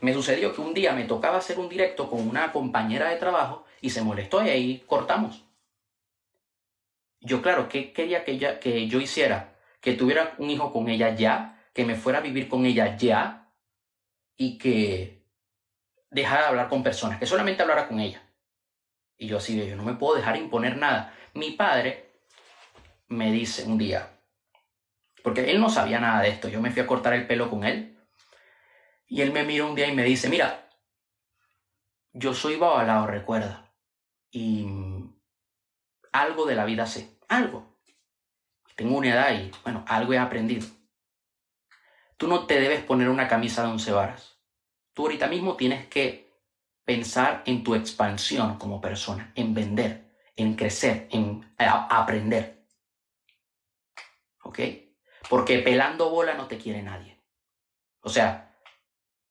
me 0.00 0.12
sucedió 0.14 0.54
que 0.54 0.60
un 0.60 0.74
día 0.74 0.92
me 0.92 1.04
tocaba 1.04 1.38
hacer 1.38 1.58
un 1.58 1.68
directo 1.68 2.08
con 2.08 2.26
una 2.26 2.52
compañera 2.52 3.10
de 3.10 3.16
trabajo 3.16 3.64
y 3.80 3.90
se 3.90 4.02
molestó 4.02 4.44
y 4.44 4.50
ahí 4.50 4.84
cortamos. 4.86 5.44
Yo, 7.22 7.40
claro, 7.40 7.68
¿qué 7.68 7.92
quería 7.92 8.24
que, 8.24 8.32
ella, 8.32 8.60
que 8.60 8.88
yo 8.88 9.00
hiciera? 9.00 9.56
Que 9.80 9.94
tuviera 9.94 10.34
un 10.38 10.50
hijo 10.50 10.72
con 10.72 10.88
ella 10.88 11.14
ya, 11.14 11.64
que 11.72 11.84
me 11.84 11.94
fuera 11.94 12.18
a 12.18 12.22
vivir 12.22 12.48
con 12.48 12.66
ella 12.66 12.96
ya 12.96 13.48
y 14.36 14.58
que 14.58 15.24
dejara 16.10 16.42
de 16.42 16.48
hablar 16.48 16.68
con 16.68 16.82
personas, 16.82 17.18
que 17.18 17.26
solamente 17.26 17.62
hablara 17.62 17.88
con 17.88 18.00
ella. 18.00 18.22
Y 19.16 19.28
yo 19.28 19.38
así, 19.38 19.56
yo 19.66 19.76
no 19.76 19.84
me 19.84 19.94
puedo 19.94 20.16
dejar 20.16 20.36
imponer 20.36 20.76
nada. 20.76 21.14
Mi 21.34 21.52
padre 21.52 22.10
me 23.08 23.30
dice 23.30 23.64
un 23.64 23.78
día, 23.78 24.08
porque 25.22 25.50
él 25.50 25.60
no 25.60 25.70
sabía 25.70 26.00
nada 26.00 26.22
de 26.22 26.28
esto, 26.28 26.48
yo 26.48 26.60
me 26.60 26.70
fui 26.70 26.82
a 26.82 26.86
cortar 26.86 27.14
el 27.14 27.26
pelo 27.26 27.48
con 27.48 27.64
él 27.64 27.92
y 29.06 29.20
él 29.20 29.30
me 29.30 29.44
mira 29.44 29.66
un 29.66 29.74
día 29.74 29.88
y 29.88 29.94
me 29.94 30.04
dice, 30.04 30.28
mira, 30.28 30.70
yo 32.14 32.32
soy 32.34 32.56
babalao, 32.56 33.06
recuerda. 33.06 33.70
Y 34.30 34.66
algo 36.12 36.46
de 36.46 36.54
la 36.54 36.64
vida 36.64 36.86
sé, 36.86 37.11
algo. 37.32 37.78
Tengo 38.76 38.96
una 38.96 39.10
edad 39.10 39.32
y, 39.32 39.50
bueno, 39.62 39.84
algo 39.86 40.12
he 40.12 40.18
aprendido. 40.18 40.66
Tú 42.16 42.28
no 42.28 42.46
te 42.46 42.60
debes 42.60 42.82
poner 42.84 43.08
una 43.08 43.28
camisa 43.28 43.62
de 43.62 43.68
once 43.68 43.92
varas. 43.92 44.38
Tú 44.92 45.02
ahorita 45.02 45.26
mismo 45.26 45.56
tienes 45.56 45.86
que 45.88 46.30
pensar 46.84 47.42
en 47.46 47.64
tu 47.64 47.74
expansión 47.74 48.58
como 48.58 48.80
persona, 48.80 49.32
en 49.34 49.54
vender, 49.54 50.14
en 50.36 50.54
crecer, 50.54 51.08
en 51.10 51.54
aprender. 51.58 52.66
¿Ok? 54.44 54.60
Porque 55.28 55.58
pelando 55.60 56.10
bola 56.10 56.34
no 56.34 56.46
te 56.46 56.58
quiere 56.58 56.82
nadie. 56.82 57.18
O 58.00 58.08
sea, 58.08 58.56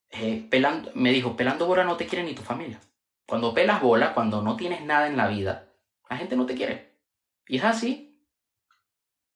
eh, 0.09 0.47
pelando, 0.49 0.91
me 0.95 1.11
dijo, 1.11 1.35
pelando 1.35 1.67
bola 1.67 1.83
no 1.83 1.97
te 1.97 2.07
quiere 2.07 2.23
ni 2.23 2.33
tu 2.33 2.41
familia. 2.41 2.79
Cuando 3.25 3.53
pelas 3.53 3.81
bola, 3.81 4.13
cuando 4.13 4.41
no 4.41 4.57
tienes 4.57 4.81
nada 4.81 5.07
en 5.07 5.17
la 5.17 5.27
vida, 5.27 5.73
la 6.09 6.17
gente 6.17 6.35
no 6.35 6.45
te 6.45 6.55
quiere. 6.55 6.90
Y 7.47 7.57
es 7.57 7.63
así. 7.63 8.19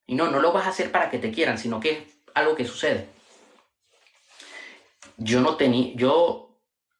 Y 0.05 0.15
no, 0.15 0.29
no 0.29 0.39
lo 0.39 0.51
vas 0.51 0.65
a 0.65 0.69
hacer 0.69 0.91
para 0.91 1.09
que 1.09 1.19
te 1.19 1.31
quieran, 1.31 1.57
sino 1.57 1.79
que 1.79 1.91
es 1.91 1.97
algo 2.33 2.55
que 2.55 2.65
sucede. 2.65 3.07
Yo 5.17 5.41
no 5.41 5.55
tenía, 5.55 5.93
yo 5.95 6.59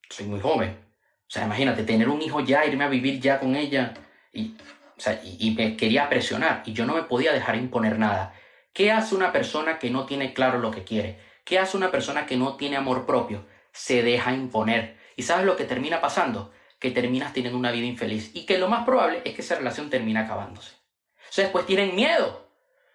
soy 0.09 0.25
muy 0.25 0.39
joven. 0.39 0.79
O 1.27 1.29
sea, 1.29 1.45
imagínate, 1.45 1.83
tener 1.83 2.09
un 2.09 2.21
hijo 2.21 2.39
ya, 2.39 2.65
irme 2.65 2.83
a 2.83 2.89
vivir 2.89 3.19
ya 3.19 3.39
con 3.39 3.55
ella. 3.55 3.93
Y, 4.31 4.55
o 4.97 4.99
sea, 4.99 5.21
y, 5.23 5.51
me 5.51 5.75
quería 5.77 6.09
presionar. 6.09 6.63
Y 6.65 6.73
yo 6.73 6.85
no 6.85 6.95
me 6.95 7.03
podía 7.03 7.33
dejar 7.33 7.55
imponer 7.55 7.99
nada. 7.99 8.33
¿Qué 8.73 8.91
hace 8.91 9.15
una 9.15 9.31
persona 9.31 9.79
que 9.79 9.89
no 9.89 10.05
tiene 10.05 10.33
claro 10.33 10.59
lo 10.59 10.71
que 10.71 10.83
quiere? 10.83 11.19
¿Qué 11.43 11.59
hace 11.59 11.77
una 11.77 11.91
persona 11.91 12.25
que 12.25 12.37
no 12.37 12.55
tiene 12.55 12.77
amor 12.77 13.05
propio? 13.05 13.45
Se 13.71 14.03
deja 14.03 14.33
imponer. 14.33 14.97
¿Y 15.15 15.23
sabes 15.23 15.45
lo 15.45 15.55
que 15.55 15.65
termina 15.65 16.01
pasando? 16.01 16.51
que 16.79 16.91
terminas 16.91 17.33
teniendo 17.33 17.57
una 17.57 17.71
vida 17.71 17.85
infeliz 17.85 18.31
y 18.33 18.45
que 18.45 18.57
lo 18.57 18.67
más 18.67 18.85
probable 18.85 19.21
es 19.25 19.33
que 19.33 19.41
esa 19.41 19.55
relación 19.55 19.89
termine 19.89 20.19
acabándose. 20.19 20.75
Sea, 21.35 21.43
después 21.43 21.65
tienen 21.65 21.93
miedo. 21.93 22.47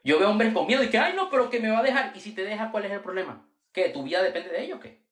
Yo 0.02 0.18
veo 0.18 0.30
hombres 0.30 0.54
con 0.54 0.66
miedo 0.66 0.82
y 0.82 0.88
que, 0.88 0.96
ay, 0.96 1.12
no, 1.14 1.28
pero 1.28 1.50
que 1.50 1.60
me 1.60 1.68
va 1.68 1.80
a 1.80 1.82
dejar. 1.82 2.12
Y 2.16 2.20
si 2.20 2.34
te 2.34 2.42
deja, 2.42 2.70
¿cuál 2.70 2.86
es 2.86 2.90
el 2.90 3.00
problema? 3.00 3.46
¿Que 3.70 3.90
tu 3.90 4.02
vida 4.02 4.22
depende 4.22 4.48
de 4.48 4.64
ello 4.64 4.76
o 4.76 4.80
qué? 4.80 5.04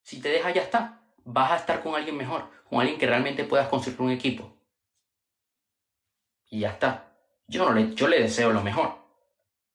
Si 0.00 0.18
te 0.18 0.30
deja, 0.30 0.50
ya 0.50 0.62
está. 0.62 1.02
Vas 1.26 1.50
a 1.50 1.56
estar 1.56 1.82
con 1.82 1.94
alguien 1.94 2.16
mejor, 2.16 2.48
con 2.70 2.80
alguien 2.80 2.98
que 2.98 3.06
realmente 3.06 3.44
puedas 3.44 3.68
construir 3.68 4.00
un 4.00 4.10
equipo. 4.10 4.56
Y 6.48 6.60
ya 6.60 6.70
está. 6.70 7.12
Yo, 7.48 7.66
no 7.66 7.74
le, 7.74 7.94
yo 7.94 8.08
le 8.08 8.22
deseo 8.22 8.50
lo 8.50 8.62
mejor. 8.62 8.96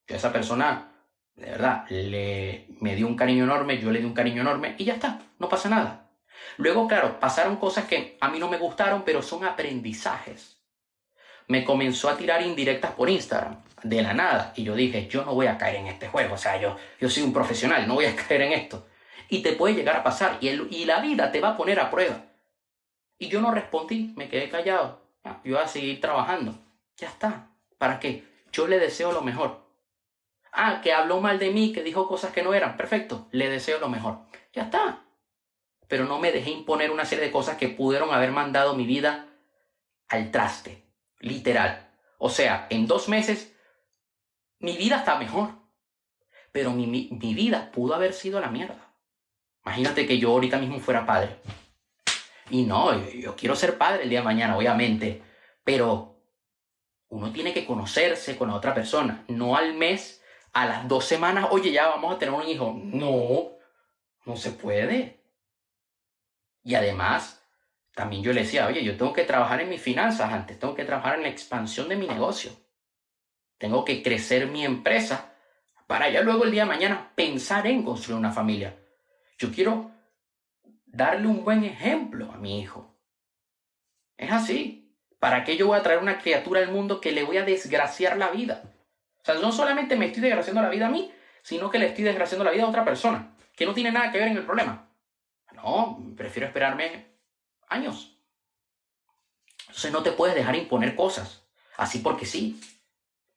Yo 0.08 0.16
a 0.16 0.18
esa 0.18 0.34
persona, 0.34 0.94
de 1.36 1.52
verdad, 1.52 1.88
le, 1.92 2.70
me 2.82 2.96
dio 2.96 3.06
un 3.06 3.16
cariño 3.16 3.44
enorme, 3.44 3.78
yo 3.78 3.92
le 3.92 4.00
di 4.00 4.06
un 4.06 4.16
cariño 4.16 4.42
enorme 4.42 4.74
y 4.80 4.86
ya 4.86 4.96
está. 4.96 5.20
No 5.38 5.48
pasa 5.48 5.70
nada. 5.70 6.10
Luego, 6.58 6.88
claro, 6.88 7.20
pasaron 7.20 7.58
cosas 7.58 7.86
que 7.86 8.18
a 8.20 8.30
mí 8.30 8.40
no 8.40 8.50
me 8.50 8.58
gustaron, 8.58 9.04
pero 9.06 9.22
son 9.22 9.46
aprendizajes. 9.46 10.57
Me 11.48 11.64
comenzó 11.64 12.10
a 12.10 12.18
tirar 12.18 12.42
indirectas 12.42 12.92
por 12.92 13.10
Instagram, 13.10 13.58
de 13.84 14.02
la 14.02 14.14
nada, 14.14 14.54
y 14.56 14.64
yo 14.64 14.76
dije, 14.76 15.08
yo 15.08 15.24
no 15.24 15.34
voy 15.34 15.48
a 15.48 15.58
caer 15.58 15.78
en 15.78 15.88
este 15.88 16.08
juego, 16.08 16.36
o 16.36 16.38
sea, 16.38 16.60
yo, 16.60 16.76
yo 17.00 17.10
soy 17.10 17.24
un 17.24 17.34
profesional, 17.34 17.88
no 17.88 17.96
voy 17.96 18.06
a 18.06 18.16
caer 18.28 18.42
en 18.44 18.54
esto. 18.54 18.88
Y 19.30 19.42
te 19.42 19.54
puede 19.54 19.76
llegar 19.76 19.96
a 19.96 20.04
pasar, 20.04 20.38
y, 20.42 20.50
y 20.50 20.86
la 20.86 21.00
vida 21.00 21.32
te 21.32 21.42
va 21.42 21.50
a 21.50 21.58
poner 21.58 21.80
a 21.80 21.90
prueba. 21.90 22.26
Y 23.18 23.30
yo 23.30 23.42
no 23.42 23.52
respondí, 23.52 24.14
me 24.16 24.30
quedé 24.30 24.50
callado. 24.50 25.02
Yo 25.44 25.56
voy 25.56 25.64
a 25.64 25.68
seguir 25.68 26.00
trabajando. 26.00 26.56
Ya 26.98 27.08
está. 27.08 27.50
¿Para 27.78 28.00
qué? 28.00 28.24
Yo 28.52 28.68
le 28.68 28.80
deseo 28.80 29.12
lo 29.12 29.22
mejor. 29.22 29.66
Ah, 30.54 30.80
que 30.82 30.94
habló 30.94 31.20
mal 31.20 31.40
de 31.40 31.52
mí, 31.52 31.74
que 31.74 31.84
dijo 31.84 32.08
cosas 32.08 32.32
que 32.32 32.44
no 32.44 32.54
eran. 32.54 32.78
Perfecto. 32.78 33.28
Le 33.32 33.50
deseo 33.50 33.80
lo 33.80 33.90
mejor. 33.90 34.20
Ya 34.54 34.64
está 34.64 35.02
pero 35.88 36.06
no 36.06 36.20
me 36.20 36.32
dejé 36.32 36.52
imponer 36.52 36.92
una 36.92 37.06
serie 37.06 37.26
de 37.26 37.32
cosas 37.32 37.58
que 37.58 37.70
pudieron 37.70 38.14
haber 38.14 38.32
mandado 38.32 38.76
mi 38.76 38.86
vida 38.86 39.28
al 40.10 40.32
traste, 40.32 40.84
literal. 41.20 41.90
O 42.18 42.30
sea, 42.30 42.68
en 42.70 42.88
dos 42.88 43.10
meses 43.10 43.56
mi 44.60 44.78
vida 44.78 44.98
está 44.98 45.18
mejor, 45.18 45.52
pero 46.52 46.72
mi, 46.72 46.88
vida 47.34 47.72
pudo 47.72 47.94
haber 47.94 48.14
sido 48.14 48.40
la 48.40 48.50
mierda. 48.50 48.94
Imagínate 49.64 50.08
que 50.08 50.18
yo 50.18 50.32
ahorita 50.32 50.58
mismo 50.58 50.80
fuera 50.80 51.06
padre. 51.06 51.40
Y 52.50 52.64
no, 52.64 52.94
yo, 52.94 53.10
yo 53.12 53.36
quiero 53.36 53.56
ser 53.56 53.78
padre 53.78 54.04
el 54.04 54.10
día 54.10 54.20
de 54.20 54.26
mañana, 54.26 54.58
obviamente, 54.58 55.22
pero 55.64 56.18
uno 57.10 57.32
tiene 57.32 57.54
que 57.54 57.66
conocerse 57.66 58.38
con 58.38 58.50
la 58.50 58.56
otra 58.56 58.74
persona, 58.74 59.26
no 59.28 59.56
al 59.56 59.74
mes 59.74 60.22
a 60.54 60.66
las 60.66 60.88
dos 60.88 61.06
semanas, 61.06 61.48
oye, 61.52 61.72
ya 61.72 61.88
vamos 61.88 62.16
a 62.16 62.18
tener 62.18 62.34
un 62.34 62.48
hijo. 62.48 62.74
No, 62.76 63.52
no 64.26 64.36
se 64.36 64.52
puede. 64.52 65.24
Y 66.64 66.74
además, 66.74 67.37
también 67.98 68.22
yo 68.22 68.32
le 68.32 68.42
decía, 68.42 68.68
oye, 68.68 68.84
yo 68.84 68.96
tengo 68.96 69.12
que 69.12 69.24
trabajar 69.24 69.60
en 69.60 69.70
mis 69.70 69.82
finanzas 69.82 70.32
antes, 70.32 70.60
tengo 70.60 70.76
que 70.76 70.86
trabajar 70.86 71.16
en 71.16 71.24
la 71.24 71.30
expansión 71.30 71.90
de 71.90 71.96
mi 71.96 72.06
negocio. 72.06 72.52
Tengo 73.58 73.84
que 73.84 74.04
crecer 74.04 74.46
mi 74.46 74.64
empresa 74.64 75.34
para 75.88 76.08
ya 76.08 76.22
luego 76.22 76.44
el 76.44 76.52
día 76.52 76.62
de 76.62 76.70
mañana 76.70 77.12
pensar 77.16 77.66
en 77.66 77.82
construir 77.82 78.20
una 78.20 78.32
familia. 78.32 78.78
Yo 79.40 79.52
quiero 79.52 79.90
darle 80.86 81.26
un 81.26 81.44
buen 81.44 81.64
ejemplo 81.64 82.32
a 82.32 82.38
mi 82.38 82.62
hijo. 82.62 82.96
Es 84.16 84.32
así. 84.32 84.96
¿Para 85.18 85.44
qué 85.44 85.58
yo 85.58 85.66
voy 85.66 85.80
a 85.80 85.82
traer 85.82 85.98
una 85.98 86.20
criatura 86.20 86.62
al 86.62 86.72
mundo 86.72 87.02
que 87.02 87.12
le 87.12 87.24
voy 87.24 87.38
a 87.38 87.46
desgraciar 87.46 88.16
la 88.16 88.30
vida? 88.30 88.62
O 89.24 89.26
sea, 89.26 89.34
no 89.42 89.52
solamente 89.52 89.96
me 89.96 90.06
estoy 90.06 90.22
desgraciando 90.22 90.62
la 90.62 90.70
vida 90.70 90.86
a 90.86 90.92
mí, 90.92 91.12
sino 91.42 91.72
que 91.72 91.80
le 91.80 91.88
estoy 91.88 92.04
desgraciando 92.04 92.46
la 92.46 92.52
vida 92.52 92.66
a 92.66 92.70
otra 92.70 92.86
persona, 92.86 93.36
que 93.56 93.66
no 93.66 93.74
tiene 93.74 93.92
nada 93.92 94.12
que 94.12 94.20
ver 94.20 94.28
en 94.28 94.38
el 94.38 94.46
problema. 94.46 94.88
No, 95.56 96.14
prefiero 96.16 96.46
esperarme 96.46 97.07
años. 97.68 98.18
Entonces 99.62 99.92
no 99.92 100.04
te 100.04 100.12
puedes 100.12 100.36
dejar 100.36 100.56
imponer 100.56 100.96
cosas, 100.96 101.44
así 101.78 102.00
porque 102.00 102.26
sí. 102.26 102.60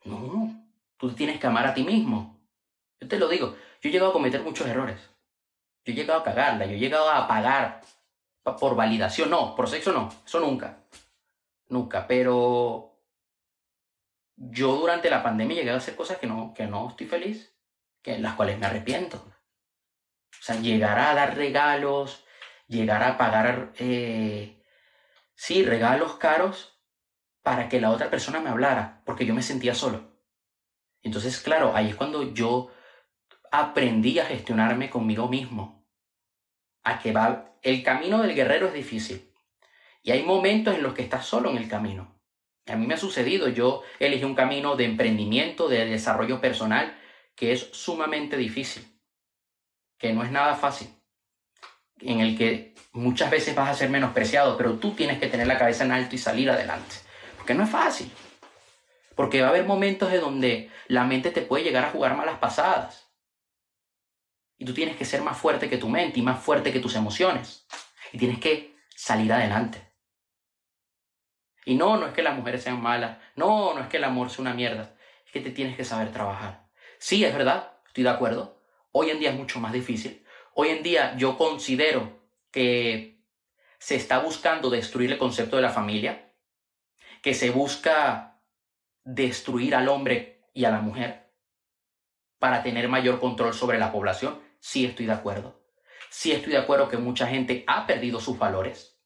No, 0.05 0.67
tú 0.97 1.13
tienes 1.13 1.39
que 1.39 1.47
amar 1.47 1.67
a 1.67 1.75
ti 1.75 1.83
mismo. 1.83 2.41
Yo 3.01 3.09
te 3.09 3.19
lo 3.19 3.29
digo, 3.29 3.57
yo 3.81 3.89
he 3.89 3.93
llegado 3.93 4.11
a 4.11 4.15
cometer 4.15 4.43
muchos 4.43 4.67
errores. 4.67 5.01
Yo 5.85 5.93
he 5.93 5.97
llegado 5.97 6.21
a 6.21 6.25
cagarla, 6.25 6.67
yo 6.67 6.73
he 6.73 6.79
llegado 6.79 7.11
a 7.11 7.27
pagar 7.27 7.83
por 8.43 8.75
validación. 8.75 9.31
No, 9.31 9.55
por 9.55 9.69
sexo 9.69 9.93
no, 9.93 10.09
eso 10.25 10.41
nunca. 10.41 10.79
Nunca, 11.69 12.07
pero 12.07 12.91
yo 14.37 14.75
durante 14.77 15.11
la 15.11 15.23
pandemia 15.23 15.57
llegué 15.57 15.71
a 15.71 15.77
hacer 15.77 15.95
cosas 15.95 16.19
que 16.19 16.27
no, 16.27 16.55
que 16.55 16.67
no 16.67 16.91
estoy 16.91 17.07
feliz, 17.07 17.55
que 18.03 18.19
las 18.19 18.35
cuales 18.35 18.59
me 18.59 18.67
arrepiento. 18.67 19.19
O 19.19 20.43
sea, 20.43 20.57
llegar 20.57 20.99
a 20.99 21.15
dar 21.15 21.37
regalos, 21.37 22.25
llegar 22.71 23.03
a 23.03 23.19
pagar, 23.19 23.73
eh, 23.79 24.63
sí, 25.35 25.65
regalos 25.65 26.15
caros 26.15 26.81
para 27.43 27.69
que 27.69 27.81
la 27.81 27.91
otra 27.91 28.11
persona 28.11 28.41
me 28.41 28.49
hablara, 28.49 29.03
porque 29.05 29.27
yo 29.27 29.35
me 29.35 29.43
sentía 29.43 29.75
solo. 29.75 30.17
Entonces, 31.03 31.41
claro, 31.41 31.75
ahí 31.75 31.91
es 31.91 31.97
cuando 31.97 32.33
yo 32.33 32.71
aprendí 33.51 34.21
a 34.21 34.27
gestionarme 34.27 34.89
conmigo 34.89 35.29
mismo. 35.29 35.85
A 36.85 37.01
que 37.01 37.13
va, 37.13 37.57
el 37.63 37.83
camino 37.83 38.23
del 38.23 38.35
guerrero 38.37 38.69
es 38.69 38.75
difícil. 38.75 39.35
Y 40.03 40.13
hay 40.13 40.23
momentos 40.23 40.75
en 40.75 40.83
los 40.83 40.95
que 40.95 41.03
estás 41.03 41.27
solo 41.27 41.51
en 41.51 41.57
el 41.57 41.69
camino. 41.69 42.21
A 42.67 42.77
mí 42.77 42.87
me 42.87 42.95
ha 42.95 42.99
sucedido, 42.99 43.49
yo 43.49 43.83
elegí 43.99 44.25
un 44.25 44.37
camino 44.37 44.77
de 44.77 44.85
emprendimiento, 44.85 45.69
de 45.69 45.87
desarrollo 45.87 46.41
personal, 46.41 46.97
que 47.35 47.53
es 47.53 47.69
sumamente 47.73 48.37
difícil, 48.37 48.87
que 49.99 50.13
no 50.13 50.23
es 50.23 50.31
nada 50.31 50.55
fácil, 50.55 50.89
en 52.01 52.21
el 52.21 52.37
que 52.37 52.75
muchas 52.93 53.31
veces 53.31 53.55
vas 53.55 53.71
a 53.71 53.75
ser 53.75 53.91
menospreciado, 53.91 54.57
pero 54.57 54.75
tú 54.75 54.93
tienes 54.93 55.19
que 55.19 55.29
tener 55.29 55.47
la 55.47 55.59
cabeza 55.59 55.85
en 55.85 55.93
alto 55.93 56.15
y 56.15 56.19
salir 56.19 56.51
adelante, 56.51 56.97
porque 57.37 57.55
no 57.55 57.65
es 57.65 57.71
fácil, 57.71 58.11
porque 59.15 59.41
va 59.41 59.49
a 59.49 59.51
haber 59.51 59.65
momentos 59.65 60.11
de 60.11 60.19
donde 60.19 60.71
la 60.89 61.05
mente 61.05 61.31
te 61.31 61.43
puede 61.43 61.65
llegar 61.65 61.85
a 61.85 61.91
jugar 61.91 62.17
malas 62.17 62.39
pasadas, 62.39 63.11
y 64.61 64.67
tú 64.67 64.75
tienes 64.75 64.97
que 64.97 65.07
ser 65.07 65.23
más 65.23 65.39
fuerte 65.39 65.71
que 65.71 65.79
tu 65.79 65.89
mente 65.89 66.21
y 66.21 66.23
más 66.23 66.39
fuerte 66.39 66.71
que 66.71 66.81
tus 66.81 66.95
emociones. 66.95 67.67
Y 68.13 68.19
tienes 68.19 68.39
que 68.39 68.77
salir 68.95 69.33
adelante. 69.33 69.91
Y 71.65 71.77
no, 71.77 71.97
no 71.97 72.09
es 72.09 72.13
que 72.13 72.23
las 72.23 72.37
mujeres 72.37 72.63
sean 72.63 72.83
malas. 72.83 73.17
No, 73.37 73.73
no 73.73 73.81
es 73.81 73.89
que 73.89 73.97
el 73.97 74.05
amor 74.05 74.29
sea 74.29 74.43
una 74.43 74.53
mierda. 74.53 74.95
Es 75.25 75.33
que 75.33 75.41
te 75.41 75.51
tienes 75.51 75.77
que 75.79 75.85
saber 75.85 76.13
trabajar. 76.13 76.69
Sí, 76.99 77.25
es 77.25 77.33
verdad, 77.33 77.73
estoy 77.87 78.05
de 78.05 78.11
acuerdo. 78.11 78.61
Hoy 78.93 79.09
en 79.09 79.19
día 79.19 79.31
es 79.31 79.37
mucho 79.37 79.61
más 79.61 79.73
difícil. 79.73 80.23
Hoy 80.55 80.69
en 80.69 80.83
día 80.83 81.17
yo 81.17 81.37
considero 81.39 82.21
que 82.51 83.25
se 83.79 83.97
está 83.97 84.19
buscando 84.19 84.71
destruir 84.71 85.13
el 85.13 85.19
concepto 85.19 85.57
de 85.57 85.63
la 85.63 85.71
familia, 85.71 86.35
que 87.23 87.35
se 87.35 87.51
busca 87.51 88.43
destruir 89.05 89.75
al 89.75 89.89
hombre 89.89 90.49
y 90.53 90.65
a 90.65 90.71
la 90.71 90.81
mujer 90.81 91.21
para 92.41 92.63
tener 92.63 92.89
mayor 92.89 93.21
control 93.21 93.55
sobre 93.55 93.79
la 93.79 93.93
población 93.93 94.41
sí 94.59 94.85
estoy 94.85 95.07
de 95.07 95.13
acuerdo. 95.13 95.61
Sí 96.09 96.33
estoy 96.33 96.53
de 96.53 96.59
acuerdo 96.59 96.89
que 96.89 96.97
mucha 96.97 97.29
gente 97.29 97.63
ha 97.69 97.87
perdido 97.87 98.19
sus 98.19 98.39
valores. 98.39 98.99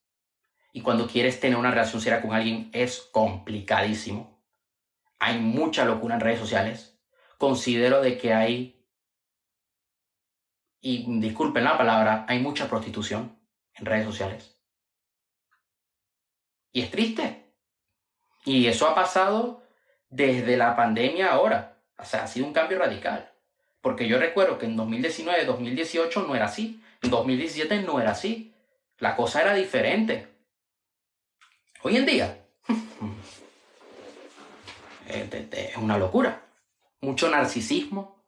Y 0.73 0.81
cuando 0.81 1.07
quieres 1.07 1.39
tener 1.41 1.59
una 1.59 1.71
relación 1.71 2.01
seria 2.01 2.23
con 2.23 2.33
alguien 2.33 2.71
es 2.73 3.01
complicadísimo. 3.13 4.43
Hay 5.19 5.39
mucha 5.39 5.85
locura 5.85 6.15
en 6.15 6.21
redes 6.21 6.39
sociales. 6.39 6.99
Considero 7.37 8.01
de 8.01 8.17
que 8.17 8.33
hay, 8.33 8.84
y 10.87 11.03
disculpen 11.19 11.65
la 11.65 11.79
palabra, 11.79 12.27
hay 12.29 12.41
mucha 12.41 12.69
prostitución 12.69 13.41
en 13.73 13.87
redes 13.87 14.05
sociales. 14.05 14.55
Y 16.73 16.83
es 16.83 16.91
triste. 16.91 17.55
Y 18.45 18.67
eso 18.67 18.87
ha 18.87 18.95
pasado 18.95 19.63
desde 20.11 20.59
la 20.59 20.77
pandemia 20.77 21.33
ahora. 21.33 21.81
O 21.97 22.05
sea, 22.05 22.25
ha 22.25 22.27
sido 22.27 22.47
un 22.47 22.53
cambio 22.53 22.79
radical. 22.79 23.33
Porque 23.81 24.07
yo 24.07 24.19
recuerdo 24.19 24.59
que 24.59 24.67
en 24.67 24.77
2019, 24.77 25.47
2018 25.47 26.27
no 26.27 26.37
era 26.37 26.45
así. 26.45 26.85
En 27.01 27.09
2017 27.09 27.81
no 27.81 27.99
era 27.99 28.11
así. 28.11 28.55
La 28.99 29.17
cosa 29.17 29.41
era 29.41 29.55
diferente. 29.55 30.37
Hoy 31.83 31.97
en 31.97 32.05
día 32.05 32.45
es 35.09 35.77
una 35.79 35.97
locura. 35.97 36.45
Mucho 37.01 37.31
narcisismo. 37.31 38.24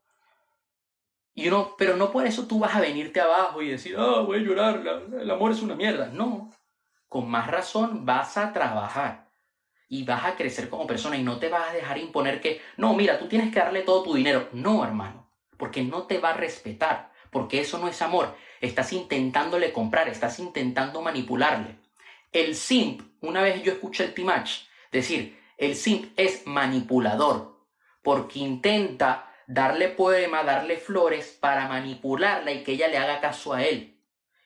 Y 1.36 1.46
uno, 1.46 1.76
pero 1.78 1.96
no 1.96 2.10
por 2.10 2.26
eso 2.26 2.48
tú 2.48 2.58
vas 2.58 2.74
a 2.74 2.80
venirte 2.80 3.20
abajo 3.20 3.62
y 3.62 3.68
decir, 3.68 3.94
ah, 3.96 4.22
voy 4.26 4.38
a 4.38 4.42
llorar, 4.42 4.82
el 5.20 5.30
amor 5.30 5.52
es 5.52 5.62
una 5.62 5.76
mierda. 5.76 6.08
No. 6.08 6.50
Con 7.08 7.30
más 7.30 7.46
razón 7.46 8.04
vas 8.04 8.36
a 8.36 8.52
trabajar 8.52 9.28
y 9.88 10.02
vas 10.02 10.24
a 10.24 10.34
crecer 10.34 10.68
como 10.68 10.88
persona 10.88 11.16
y 11.16 11.22
no 11.22 11.38
te 11.38 11.48
vas 11.48 11.68
a 11.68 11.72
dejar 11.72 11.98
imponer 11.98 12.40
que, 12.40 12.60
no, 12.76 12.94
mira, 12.94 13.20
tú 13.20 13.28
tienes 13.28 13.52
que 13.52 13.60
darle 13.60 13.82
todo 13.82 14.02
tu 14.02 14.14
dinero. 14.14 14.48
No, 14.52 14.82
hermano 14.82 15.26
porque 15.56 15.82
no 15.82 16.04
te 16.04 16.18
va 16.18 16.30
a 16.30 16.36
respetar, 16.36 17.12
porque 17.30 17.60
eso 17.60 17.78
no 17.78 17.88
es 17.88 18.00
amor. 18.02 18.36
Estás 18.60 18.92
intentándole 18.92 19.72
comprar, 19.72 20.08
estás 20.08 20.38
intentando 20.38 21.02
manipularle. 21.02 21.78
El 22.32 22.54
simp, 22.54 23.02
una 23.20 23.42
vez 23.42 23.62
yo 23.62 23.72
escuché 23.72 24.04
el 24.04 24.14
Timach 24.14 24.50
decir, 24.92 25.38
el 25.56 25.74
simp 25.74 26.12
es 26.16 26.46
manipulador, 26.46 27.60
porque 28.02 28.38
intenta 28.40 29.32
darle 29.46 29.88
poema, 29.88 30.42
darle 30.42 30.76
flores 30.76 31.36
para 31.40 31.68
manipularla 31.68 32.52
y 32.52 32.62
que 32.62 32.72
ella 32.72 32.88
le 32.88 32.98
haga 32.98 33.20
caso 33.20 33.52
a 33.52 33.64
él. 33.64 34.00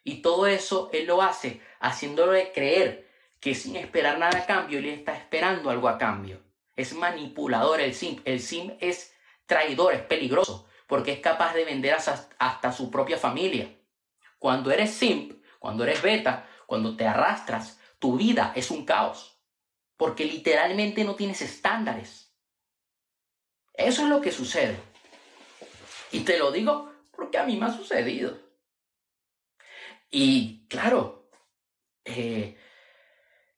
Y 0.05 0.23
todo 0.23 0.47
eso 0.47 0.91
él 0.93 1.07
lo 1.07 1.23
hace 1.23 1.61
haciéndole 1.81 2.53
creer 2.53 3.09
que 3.41 3.55
sin 3.55 3.77
esperar 3.77 4.19
nada 4.19 4.39
a 4.39 4.47
cambio, 4.47 4.79
él 4.79 4.87
está 4.87 5.17
esperando 5.17 5.71
algo 5.71 5.89
a 5.89 5.99
cambio. 5.99 6.41
Es 6.77 6.95
manipulador 6.95 7.81
el 7.81 7.95
simp. 7.95 8.21
El 8.27 8.41
simp 8.41 8.77
es 8.81 9.15
traidor, 9.47 9.95
es 9.95 10.03
peligroso 10.03 10.67
porque 10.91 11.13
es 11.13 11.21
capaz 11.21 11.55
de 11.55 11.65
vender 11.65 11.95
hasta, 11.95 12.73
su 12.73 12.91
propia 12.91 13.17
familia. 13.17 13.73
Cuando 14.41 14.73
eres 14.73 14.93
simp, 14.93 15.41
cuando 15.61 15.85
eres 15.85 16.03
beta, 16.03 16.49
cuando 16.67 16.97
te 16.97 17.07
arrastras, 17.07 17.79
tu 18.01 18.17
vida 18.17 18.53
es 18.57 18.73
un 18.73 18.85
caos, 18.85 19.41
porque 19.97 20.25
literalmente 20.25 21.05
no 21.05 21.15
tienes 21.15 21.43
estándares. 21.43 22.35
Eso 23.73 24.03
es 24.03 24.09
lo 24.09 24.21
que 24.21 24.33
sucede. 24.33 24.81
Y 26.13 26.21
te 26.21 26.39
lo 26.39 26.51
digo 26.51 26.93
porque 27.11 27.39
a 27.39 27.45
mí 27.45 27.57
me 27.57 27.67
ha 27.67 27.73
sucedido. 27.73 28.39
Y 30.11 30.67
claro, 30.69 31.31
eh, 32.05 32.57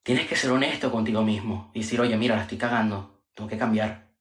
tienes 0.02 0.26
que 0.26 0.36
ser 0.36 0.50
honesto 0.50 0.90
contigo 0.90 1.22
mismo 1.22 1.70
y 1.74 1.80
decir, 1.80 2.00
oye, 2.00 2.16
mira, 2.16 2.36
la 2.36 2.42
estoy 2.42 2.58
cagando, 2.58 3.22
tengo 3.34 3.48
que 3.48 3.58
cambiar. 3.58 4.12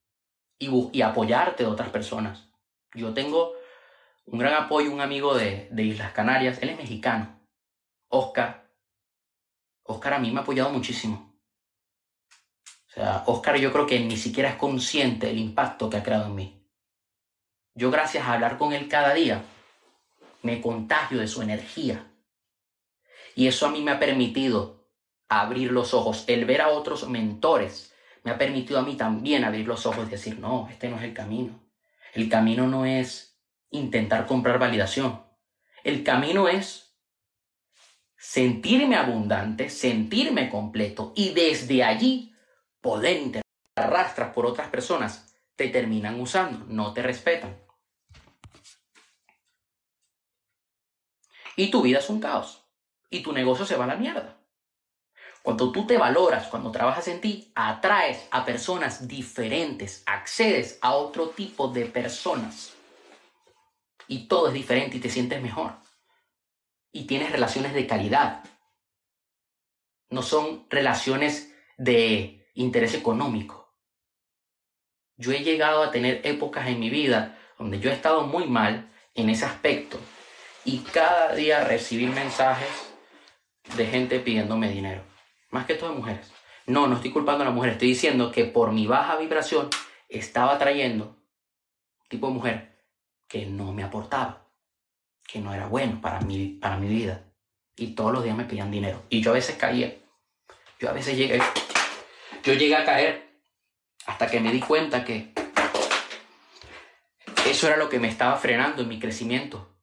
Y, 0.57 0.69
y 0.93 1.01
apoyarte 1.01 1.63
de 1.63 1.69
otras 1.69 1.89
personas. 1.89 2.47
Yo 2.93 3.13
tengo 3.13 3.53
un 4.25 4.39
gran 4.39 4.53
apoyo, 4.53 4.91
un 4.91 5.01
amigo 5.01 5.33
de, 5.35 5.69
Islas 5.77 6.13
Canarias, 6.13 6.59
él 6.61 6.69
es 6.69 6.77
mexicano, 6.77 7.39
Oscar. 8.07 8.69
Oscar 9.83 10.13
a 10.13 10.19
mí 10.19 10.31
me 10.31 10.39
ha 10.39 10.43
apoyado 10.43 10.69
muchísimo. 10.69 11.35
O 12.87 12.93
sea, 12.93 13.23
Oscar 13.25 13.57
yo 13.57 13.71
creo 13.71 13.87
que 13.87 13.99
ni 13.99 14.17
siquiera 14.17 14.49
es 14.49 14.55
consciente 14.55 15.27
del 15.27 15.37
impacto 15.37 15.89
que 15.89 15.97
ha 15.97 16.03
creado 16.03 16.27
en 16.27 16.35
mí. 16.35 16.60
Yo 17.73 17.89
gracias 17.89 18.25
a 18.25 18.33
hablar 18.33 18.57
con 18.57 18.73
él 18.73 18.87
cada 18.87 19.13
día, 19.13 19.43
me 20.41 20.61
contagio 20.61 21.19
de 21.19 21.27
su 21.27 21.41
energía. 21.41 22.11
Y 23.35 23.47
eso 23.47 23.65
a 23.65 23.71
mí 23.71 23.81
me 23.81 23.91
ha 23.91 23.99
permitido 23.99 24.87
abrir 25.29 25.71
los 25.71 25.93
ojos, 25.93 26.25
el 26.27 26.45
ver 26.45 26.61
a 26.61 26.69
otros 26.69 27.07
mentores, 27.07 27.93
me 28.23 28.31
ha 28.31 28.37
permitido 28.37 28.79
a 28.79 28.83
mí 28.83 28.95
también 28.95 29.45
abrir 29.45 29.67
los 29.67 29.85
ojos 29.85 30.07
y 30.07 30.11
decir, 30.11 30.37
no, 30.39 30.67
este 30.69 30.89
no 30.89 30.97
es 30.97 31.03
el 31.03 31.13
camino. 31.13 31.59
El 32.13 32.29
camino 32.29 32.67
no 32.67 32.85
es 32.85 33.39
intentar 33.69 34.27
comprar 34.27 34.59
validación. 34.59 35.23
El 35.83 36.03
camino 36.03 36.47
es 36.47 36.97
sentirme 38.17 38.97
abundante, 38.97 39.69
sentirme 39.69 40.49
completo 40.49 41.13
y 41.15 41.33
desde 41.33 41.83
allí 41.83 42.35
poder 42.81 43.41
arrastrar 43.75 44.33
por 44.33 44.45
otras 44.45 44.67
personas 44.67 45.30
te 45.55 45.69
terminan 45.69 46.19
usando, 46.19 46.65
no 46.67 46.93
te 46.93 47.01
respetan. 47.01 47.61
Y 51.55 51.69
tu 51.69 51.81
vida 51.81 51.99
es 51.99 52.09
un 52.09 52.19
caos. 52.19 52.63
Y 53.09 53.21
tu 53.21 53.33
negocio 53.33 53.65
se 53.65 53.75
va 53.75 53.83
a 53.83 53.87
la 53.87 53.95
mierda. 53.97 54.37
Cuando 55.43 55.71
tú 55.71 55.87
te 55.87 55.97
valoras, 55.97 56.47
cuando 56.47 56.71
trabajas 56.71 57.07
en 57.07 57.19
ti, 57.19 57.51
atraes 57.55 58.27
a 58.31 58.45
personas 58.45 59.07
diferentes, 59.07 60.03
accedes 60.05 60.77
a 60.81 60.93
otro 60.93 61.29
tipo 61.29 61.67
de 61.67 61.85
personas. 61.85 62.73
Y 64.07 64.27
todo 64.27 64.49
es 64.49 64.53
diferente 64.53 64.97
y 64.97 64.99
te 64.99 65.09
sientes 65.09 65.41
mejor. 65.41 65.73
Y 66.91 67.05
tienes 67.05 67.31
relaciones 67.31 67.73
de 67.73 67.87
calidad. 67.87 68.43
No 70.09 70.21
son 70.21 70.67
relaciones 70.69 71.53
de 71.77 72.47
interés 72.53 72.93
económico. 72.93 73.60
Yo 75.17 75.31
he 75.31 75.43
llegado 75.43 75.83
a 75.83 75.91
tener 75.91 76.21
épocas 76.23 76.67
en 76.67 76.79
mi 76.79 76.89
vida 76.89 77.37
donde 77.57 77.79
yo 77.79 77.89
he 77.89 77.93
estado 77.93 78.25
muy 78.25 78.47
mal 78.47 78.91
en 79.13 79.29
ese 79.29 79.45
aspecto 79.45 79.99
y 80.65 80.79
cada 80.79 81.35
día 81.35 81.63
recibir 81.63 82.09
mensajes 82.09 82.69
de 83.75 83.85
gente 83.85 84.19
pidiéndome 84.19 84.69
dinero. 84.69 85.03
Más 85.49 85.65
que 85.65 85.75
todo 85.75 85.91
de 85.91 85.97
mujeres. 85.97 86.31
No, 86.65 86.87
no 86.87 86.95
estoy 86.95 87.11
culpando 87.11 87.43
a 87.43 87.45
la 87.45 87.51
mujer. 87.51 87.71
Estoy 87.71 87.89
diciendo 87.89 88.31
que 88.31 88.45
por 88.45 88.71
mi 88.71 88.87
baja 88.87 89.17
vibración 89.17 89.69
estaba 90.09 90.57
trayendo 90.57 91.17
tipo 92.07 92.27
de 92.27 92.33
mujer 92.33 92.71
que 93.27 93.45
no 93.45 93.73
me 93.73 93.83
aportaba, 93.83 94.45
que 95.25 95.39
no 95.39 95.53
era 95.53 95.67
bueno 95.67 96.01
para 96.01 96.19
mi, 96.21 96.47
para 96.47 96.77
mi 96.77 96.87
vida. 96.87 97.23
Y 97.75 97.95
todos 97.95 98.11
los 98.11 98.23
días 98.23 98.35
me 98.35 98.43
pedían 98.43 98.69
dinero. 98.69 99.03
Y 99.09 99.21
yo 99.21 99.31
a 99.31 99.35
veces 99.35 99.55
caía. 99.55 99.95
Yo 100.79 100.89
a 100.89 100.93
veces 100.93 101.17
llegué. 101.17 101.39
Yo 102.43 102.53
llegué 102.53 102.75
a 102.75 102.83
caer 102.83 103.30
hasta 104.05 104.27
que 104.27 104.39
me 104.39 104.51
di 104.51 104.59
cuenta 104.59 105.03
que 105.05 105.33
eso 107.45 107.67
era 107.67 107.77
lo 107.77 107.89
que 107.89 107.99
me 107.99 108.07
estaba 108.07 108.35
frenando 108.37 108.81
en 108.81 108.87
mi 108.87 108.99
crecimiento. 108.99 109.75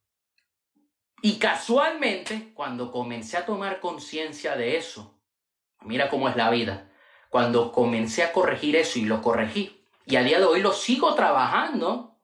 Y 1.21 1.39
casualmente, 1.39 2.53
cuando 2.55 2.93
comencé 2.93 3.37
a 3.37 3.47
tomar 3.47 3.81
conciencia 3.81 4.57
de 4.57 4.77
eso, 4.77 5.19
mira 5.83 6.09
cómo 6.09 6.29
es 6.29 6.37
la 6.37 6.51
vida, 6.51 6.91
cuando 7.29 7.73
comencé 7.73 8.23
a 8.23 8.33
corregir 8.33 8.77
eso 8.77 8.99
y 8.99 9.05
lo 9.05 9.21
corregí, 9.21 9.85
y 10.07 10.17
a 10.17 10.23
día 10.23 10.39
de 10.39 10.45
hoy 10.45 10.61
lo 10.61 10.73
sigo 10.73 11.15
trabajando, 11.15 12.17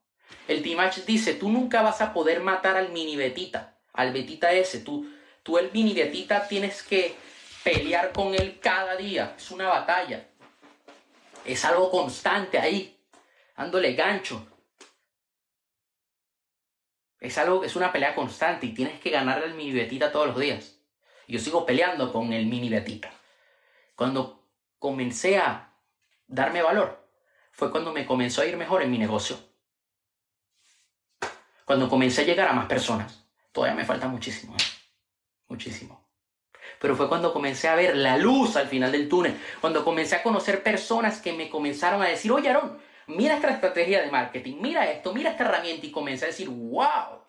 el 0.48 0.62
Timach 0.62 0.96
dice, 1.04 1.34
tú 1.34 1.50
nunca 1.50 1.82
vas 1.82 2.00
a 2.00 2.12
poder 2.12 2.40
matar 2.40 2.76
al 2.76 2.92
mini 2.92 3.16
betita, 3.16 3.78
al 3.92 4.12
betita 4.12 4.52
ese, 4.52 4.80
tú, 4.80 5.10
tú 5.42 5.58
el 5.58 5.70
mini 5.72 5.92
betita 5.92 6.46
tienes 6.46 6.82
que 6.82 7.14
pelear 7.62 8.12
con 8.12 8.34
él 8.34 8.58
cada 8.60 8.96
día, 8.96 9.34
es 9.36 9.50
una 9.50 9.68
batalla, 9.68 10.28
es 11.44 11.64
algo 11.64 11.90
constante 11.90 12.58
ahí, 12.58 12.98
dándole 13.56 13.94
gancho, 13.94 14.46
es 17.24 17.38
algo, 17.38 17.64
es 17.64 17.74
una 17.74 17.90
pelea 17.90 18.14
constante 18.14 18.66
y 18.66 18.74
tienes 18.74 19.00
que 19.00 19.08
ganarle 19.08 19.46
al 19.46 19.54
mini 19.54 19.72
betita 19.72 20.12
todos 20.12 20.26
los 20.26 20.38
días. 20.38 20.78
Yo 21.26 21.38
sigo 21.38 21.64
peleando 21.64 22.12
con 22.12 22.34
el 22.34 22.44
mini 22.44 22.68
betita. 22.68 23.10
Cuando 23.96 24.46
comencé 24.78 25.38
a 25.38 25.72
darme 26.26 26.60
valor, 26.60 27.08
fue 27.50 27.70
cuando 27.70 27.94
me 27.94 28.04
comenzó 28.04 28.42
a 28.42 28.46
ir 28.46 28.58
mejor 28.58 28.82
en 28.82 28.90
mi 28.90 28.98
negocio. 28.98 29.38
Cuando 31.64 31.88
comencé 31.88 32.20
a 32.20 32.24
llegar 32.24 32.48
a 32.48 32.52
más 32.52 32.66
personas. 32.66 33.24
Todavía 33.52 33.74
me 33.74 33.86
falta 33.86 34.06
muchísimo, 34.06 34.54
¿eh? 34.54 34.64
muchísimo. 35.48 36.03
Pero 36.84 36.96
fue 36.96 37.08
cuando 37.08 37.32
comencé 37.32 37.66
a 37.66 37.76
ver 37.76 37.96
la 37.96 38.18
luz 38.18 38.56
al 38.56 38.68
final 38.68 38.92
del 38.92 39.08
túnel, 39.08 39.40
cuando 39.62 39.82
comencé 39.82 40.16
a 40.16 40.22
conocer 40.22 40.62
personas 40.62 41.18
que 41.18 41.32
me 41.32 41.48
comenzaron 41.48 42.02
a 42.02 42.08
decir, 42.08 42.30
oye 42.30 42.50
Aaron, 42.50 42.78
mira 43.06 43.36
esta 43.36 43.48
estrategia 43.48 44.02
de 44.02 44.10
marketing, 44.10 44.58
mira 44.60 44.90
esto, 44.90 45.14
mira 45.14 45.30
esta 45.30 45.44
herramienta 45.44 45.86
y 45.86 45.90
comencé 45.90 46.26
a 46.26 46.28
decir, 46.28 46.50
wow. 46.50 47.22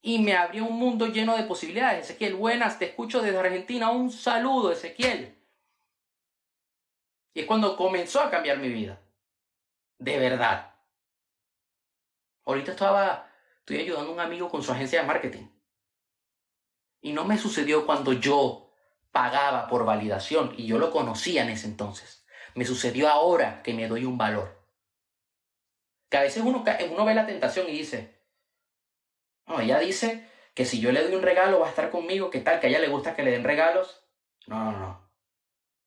Y 0.00 0.20
me 0.20 0.34
abrió 0.34 0.64
un 0.64 0.78
mundo 0.78 1.06
lleno 1.08 1.36
de 1.36 1.42
posibilidades. 1.42 2.04
Ezequiel, 2.06 2.34
buenas, 2.34 2.78
te 2.78 2.86
escucho 2.86 3.20
desde 3.20 3.38
Argentina. 3.38 3.90
Un 3.90 4.10
saludo, 4.10 4.72
Ezequiel. 4.72 5.36
Y 7.34 7.40
es 7.40 7.46
cuando 7.46 7.76
comenzó 7.76 8.22
a 8.22 8.30
cambiar 8.30 8.56
mi 8.56 8.70
vida. 8.70 8.98
De 9.98 10.18
verdad. 10.18 10.72
Ahorita 12.46 12.70
estaba, 12.70 13.28
estoy 13.58 13.80
ayudando 13.80 14.08
a 14.08 14.14
un 14.14 14.20
amigo 14.20 14.48
con 14.48 14.62
su 14.62 14.72
agencia 14.72 15.02
de 15.02 15.06
marketing. 15.06 15.46
Y 17.02 17.12
no 17.12 17.26
me 17.26 17.36
sucedió 17.36 17.84
cuando 17.84 18.14
yo 18.14 18.61
pagaba 19.12 19.68
por 19.68 19.84
validación 19.84 20.54
y 20.56 20.66
yo 20.66 20.78
lo 20.78 20.90
conocía 20.90 21.42
en 21.42 21.50
ese 21.50 21.66
entonces. 21.66 22.24
Me 22.54 22.64
sucedió 22.64 23.08
ahora 23.08 23.62
que 23.62 23.74
me 23.74 23.86
doy 23.86 24.04
un 24.04 24.18
valor. 24.18 24.60
Que 26.10 26.16
a 26.16 26.22
veces 26.22 26.42
uno, 26.42 26.64
ve 26.64 27.14
la 27.14 27.26
tentación 27.26 27.68
y 27.68 27.72
dice, 27.72 28.20
no, 29.46 29.60
ella 29.60 29.78
dice 29.78 30.28
que 30.54 30.64
si 30.64 30.80
yo 30.80 30.92
le 30.92 31.02
doy 31.02 31.14
un 31.14 31.22
regalo 31.22 31.60
va 31.60 31.66
a 31.66 31.70
estar 31.70 31.90
conmigo, 31.90 32.30
¿qué 32.30 32.40
tal? 32.40 32.60
Que 32.60 32.66
a 32.66 32.70
ella 32.70 32.80
le 32.80 32.88
gusta 32.88 33.14
que 33.14 33.22
le 33.22 33.30
den 33.30 33.44
regalos. 33.44 34.04
No, 34.46 34.72
no, 34.72 34.78
no. 34.78 35.12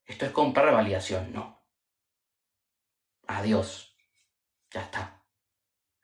Esto 0.05 0.25
es 0.25 0.31
comprar 0.31 0.71
validación, 0.71 1.33
no. 1.33 1.63
Adiós. 3.27 3.95
Ya 4.71 4.81
está. 4.81 5.23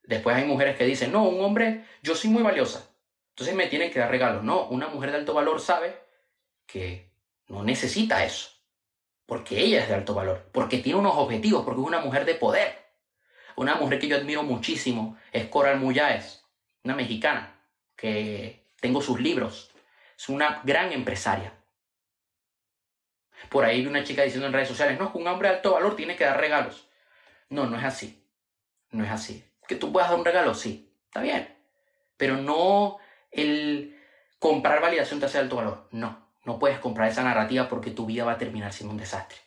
Después 0.04 0.36
hay 0.36 0.46
mujeres 0.46 0.76
que 0.78 0.86
dicen, 0.86 1.12
no, 1.12 1.24
un 1.24 1.44
hombre, 1.44 1.86
yo 2.02 2.16
soy 2.16 2.30
muy 2.30 2.44
valiosa. 2.44 2.96
Entonces 3.30 3.56
me 3.56 3.68
tienen 3.68 3.92
que 3.92 4.00
dar 4.00 4.10
regalos. 4.10 4.44
No, 4.44 4.68
una 4.68 4.88
mujer 4.88 5.12
de 5.12 5.18
alto 5.18 5.34
valor 5.34 5.60
sabe 5.60 6.00
que 6.66 7.11
no 7.52 7.64
necesita 7.64 8.24
eso. 8.24 8.50
Porque 9.26 9.60
ella 9.60 9.82
es 9.82 9.90
de 9.90 9.96
alto 9.96 10.14
valor. 10.14 10.50
Porque 10.54 10.78
tiene 10.78 11.00
unos 11.00 11.16
objetivos. 11.18 11.64
Porque 11.66 11.82
es 11.82 11.88
una 11.88 12.00
mujer 12.00 12.24
de 12.26 12.36
poder. 12.36 12.82
Una 13.58 13.76
mujer 13.76 14.00
que 14.00 14.08
yo 14.08 14.16
admiro 14.16 14.44
muchísimo 14.44 15.18
es 15.34 15.48
Coral 15.48 15.80
Muyáez, 15.80 16.44
una 16.84 16.96
mexicana 16.96 17.60
que 17.96 18.66
tengo 18.80 19.02
sus 19.02 19.20
libros. 19.20 19.70
Es 20.18 20.30
una 20.30 20.62
gran 20.64 20.94
empresaria. 20.94 21.54
Por 23.50 23.66
ahí 23.66 23.82
vi 23.82 23.88
una 23.88 24.06
chica 24.06 24.24
diciendo 24.24 24.48
en 24.48 24.54
redes 24.54 24.70
sociales, 24.70 24.98
no, 24.98 25.12
un 25.14 25.28
hombre 25.28 25.50
de 25.50 25.56
alto 25.56 25.74
valor 25.74 25.98
tiene 25.98 26.16
que 26.16 26.24
dar 26.24 26.40
regalos. 26.40 26.88
No, 27.50 27.66
no 27.66 27.78
es 27.78 27.84
así. 27.84 28.26
No 28.92 29.04
es 29.04 29.12
así. 29.12 29.46
Que 29.68 29.76
tú 29.76 29.92
puedas 29.92 30.10
dar 30.10 30.18
un 30.18 30.26
regalo, 30.26 30.54
sí, 30.54 30.94
está 31.08 31.22
bien. 31.22 31.54
Pero 32.16 32.38
no 32.38 32.98
el 33.30 34.00
comprar 34.40 34.82
validación 34.82 35.20
te 35.20 35.26
hace 35.26 35.40
alto 35.40 35.58
valor. 35.58 35.88
No, 35.92 36.31
no 36.46 36.60
puedes 36.60 36.80
comprar 36.80 37.10
esa 37.10 37.24
narrativa 37.24 37.70
porque 37.70 37.92
tu 37.92 38.06
vida 38.06 38.26
va 38.26 38.34
a 38.34 38.38
terminar 38.38 38.74
siendo 38.74 38.94
un 38.94 39.00
desastre. 39.00 39.38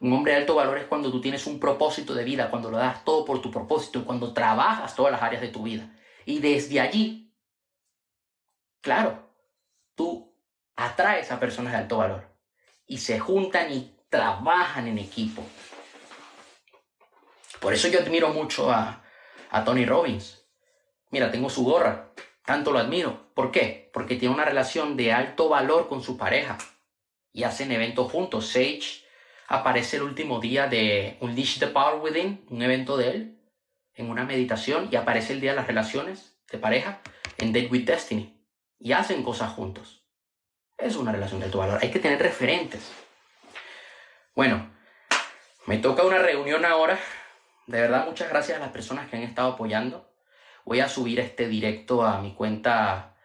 Un 0.00 0.12
hombre 0.12 0.32
de 0.32 0.38
alto 0.38 0.54
valor 0.54 0.78
es 0.78 0.86
cuando 0.86 1.10
tú 1.10 1.20
tienes 1.20 1.46
un 1.46 1.60
propósito 1.60 2.14
de 2.14 2.24
vida, 2.24 2.50
cuando 2.50 2.70
lo 2.70 2.78
das 2.78 3.04
todo 3.04 3.24
por 3.24 3.40
tu 3.40 3.50
propósito 3.50 4.00
y 4.00 4.02
cuando 4.02 4.32
trabajas 4.32 4.96
todas 4.96 5.12
las 5.12 5.22
áreas 5.22 5.42
de 5.42 5.48
tu 5.48 5.62
vida. 5.62 5.96
Y 6.24 6.40
desde 6.40 6.80
allí, 6.80 7.32
claro, 8.80 9.30
tú 9.94 10.34
atraes 10.74 11.30
a 11.30 11.38
personas 11.38 11.72
de 11.72 11.78
alto 11.78 11.98
valor 11.98 12.28
y 12.86 12.98
se 12.98 13.20
juntan 13.20 13.72
y 13.72 13.96
trabajan 14.08 14.88
en 14.88 14.98
equipo. 14.98 15.44
Por 17.60 17.72
eso 17.72 17.86
yo 17.88 18.00
admiro 18.00 18.30
mucho 18.30 18.72
a, 18.72 19.04
a 19.50 19.64
Tony 19.64 19.86
Robbins. 19.86 20.44
Mira, 21.10 21.30
tengo 21.30 21.48
su 21.48 21.64
gorra, 21.64 22.11
tanto 22.44 22.72
lo 22.72 22.78
admiro. 22.78 23.30
¿Por 23.34 23.50
qué? 23.50 23.90
Porque 23.92 24.16
tiene 24.16 24.34
una 24.34 24.44
relación 24.44 24.96
de 24.96 25.12
alto 25.12 25.48
valor 25.48 25.88
con 25.88 26.02
su 26.02 26.16
pareja 26.16 26.58
y 27.32 27.44
hacen 27.44 27.72
eventos 27.72 28.10
juntos. 28.10 28.48
Sage 28.48 29.04
aparece 29.48 29.96
el 29.96 30.02
último 30.02 30.40
día 30.40 30.66
de 30.66 31.16
Unleash 31.20 31.58
the 31.58 31.68
Power 31.68 32.00
Within, 32.00 32.44
un 32.48 32.62
evento 32.62 32.96
de 32.96 33.10
él, 33.10 33.38
en 33.94 34.10
una 34.10 34.24
meditación, 34.24 34.88
y 34.90 34.96
aparece 34.96 35.34
el 35.34 35.40
día 35.40 35.50
de 35.50 35.56
las 35.56 35.66
relaciones 35.66 36.38
de 36.50 36.58
pareja 36.58 37.00
en 37.38 37.52
Date 37.52 37.68
with 37.70 37.84
Destiny. 37.84 38.38
Y 38.78 38.92
hacen 38.92 39.22
cosas 39.22 39.52
juntos. 39.52 40.04
Es 40.76 40.96
una 40.96 41.12
relación 41.12 41.40
de 41.40 41.46
alto 41.46 41.58
valor. 41.58 41.78
Hay 41.80 41.90
que 41.90 42.00
tener 42.00 42.18
referentes. 42.18 42.90
Bueno, 44.34 44.72
me 45.66 45.78
toca 45.78 46.02
una 46.02 46.18
reunión 46.18 46.64
ahora. 46.64 46.98
De 47.66 47.80
verdad, 47.80 48.06
muchas 48.06 48.28
gracias 48.28 48.56
a 48.56 48.60
las 48.60 48.72
personas 48.72 49.08
que 49.08 49.16
han 49.16 49.22
estado 49.22 49.52
apoyando. 49.52 50.11
Voy 50.64 50.80
a 50.80 50.88
subir 50.88 51.20
este 51.20 51.48
directo 51.48 52.04
a 52.04 52.20
mi 52.20 52.34
cuenta, 52.34 53.16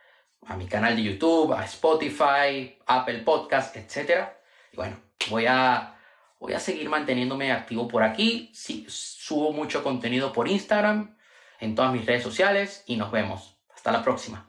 a 0.46 0.56
mi 0.56 0.68
canal 0.68 0.96
de 0.96 1.04
YouTube, 1.04 1.54
a 1.54 1.66
Spotify, 1.66 2.78
Apple 2.86 3.20
Podcast, 3.20 3.76
etc. 3.76 4.30
Y 4.72 4.78
bueno, 4.78 4.98
voy 5.30 5.46
a 5.46 5.98
Voy 6.40 6.54
a 6.54 6.60
seguir 6.60 6.90
manteniéndome 6.90 7.52
activo 7.52 7.88
por 7.88 8.04
aquí. 8.04 8.52
Sí, 8.54 8.86
subo 8.90 9.52
mucho 9.52 9.84
contenido 9.84 10.34
por 10.34 10.48
Instagram, 10.48 11.18
en 11.60 11.76
todas 11.76 11.92
mis 11.92 12.06
redes 12.06 12.24
sociales 12.24 12.84
y 12.86 12.96
nos 12.96 13.12
vemos. 13.12 13.58
Hasta 13.74 13.92
la 13.92 14.04
próxima. 14.04 14.47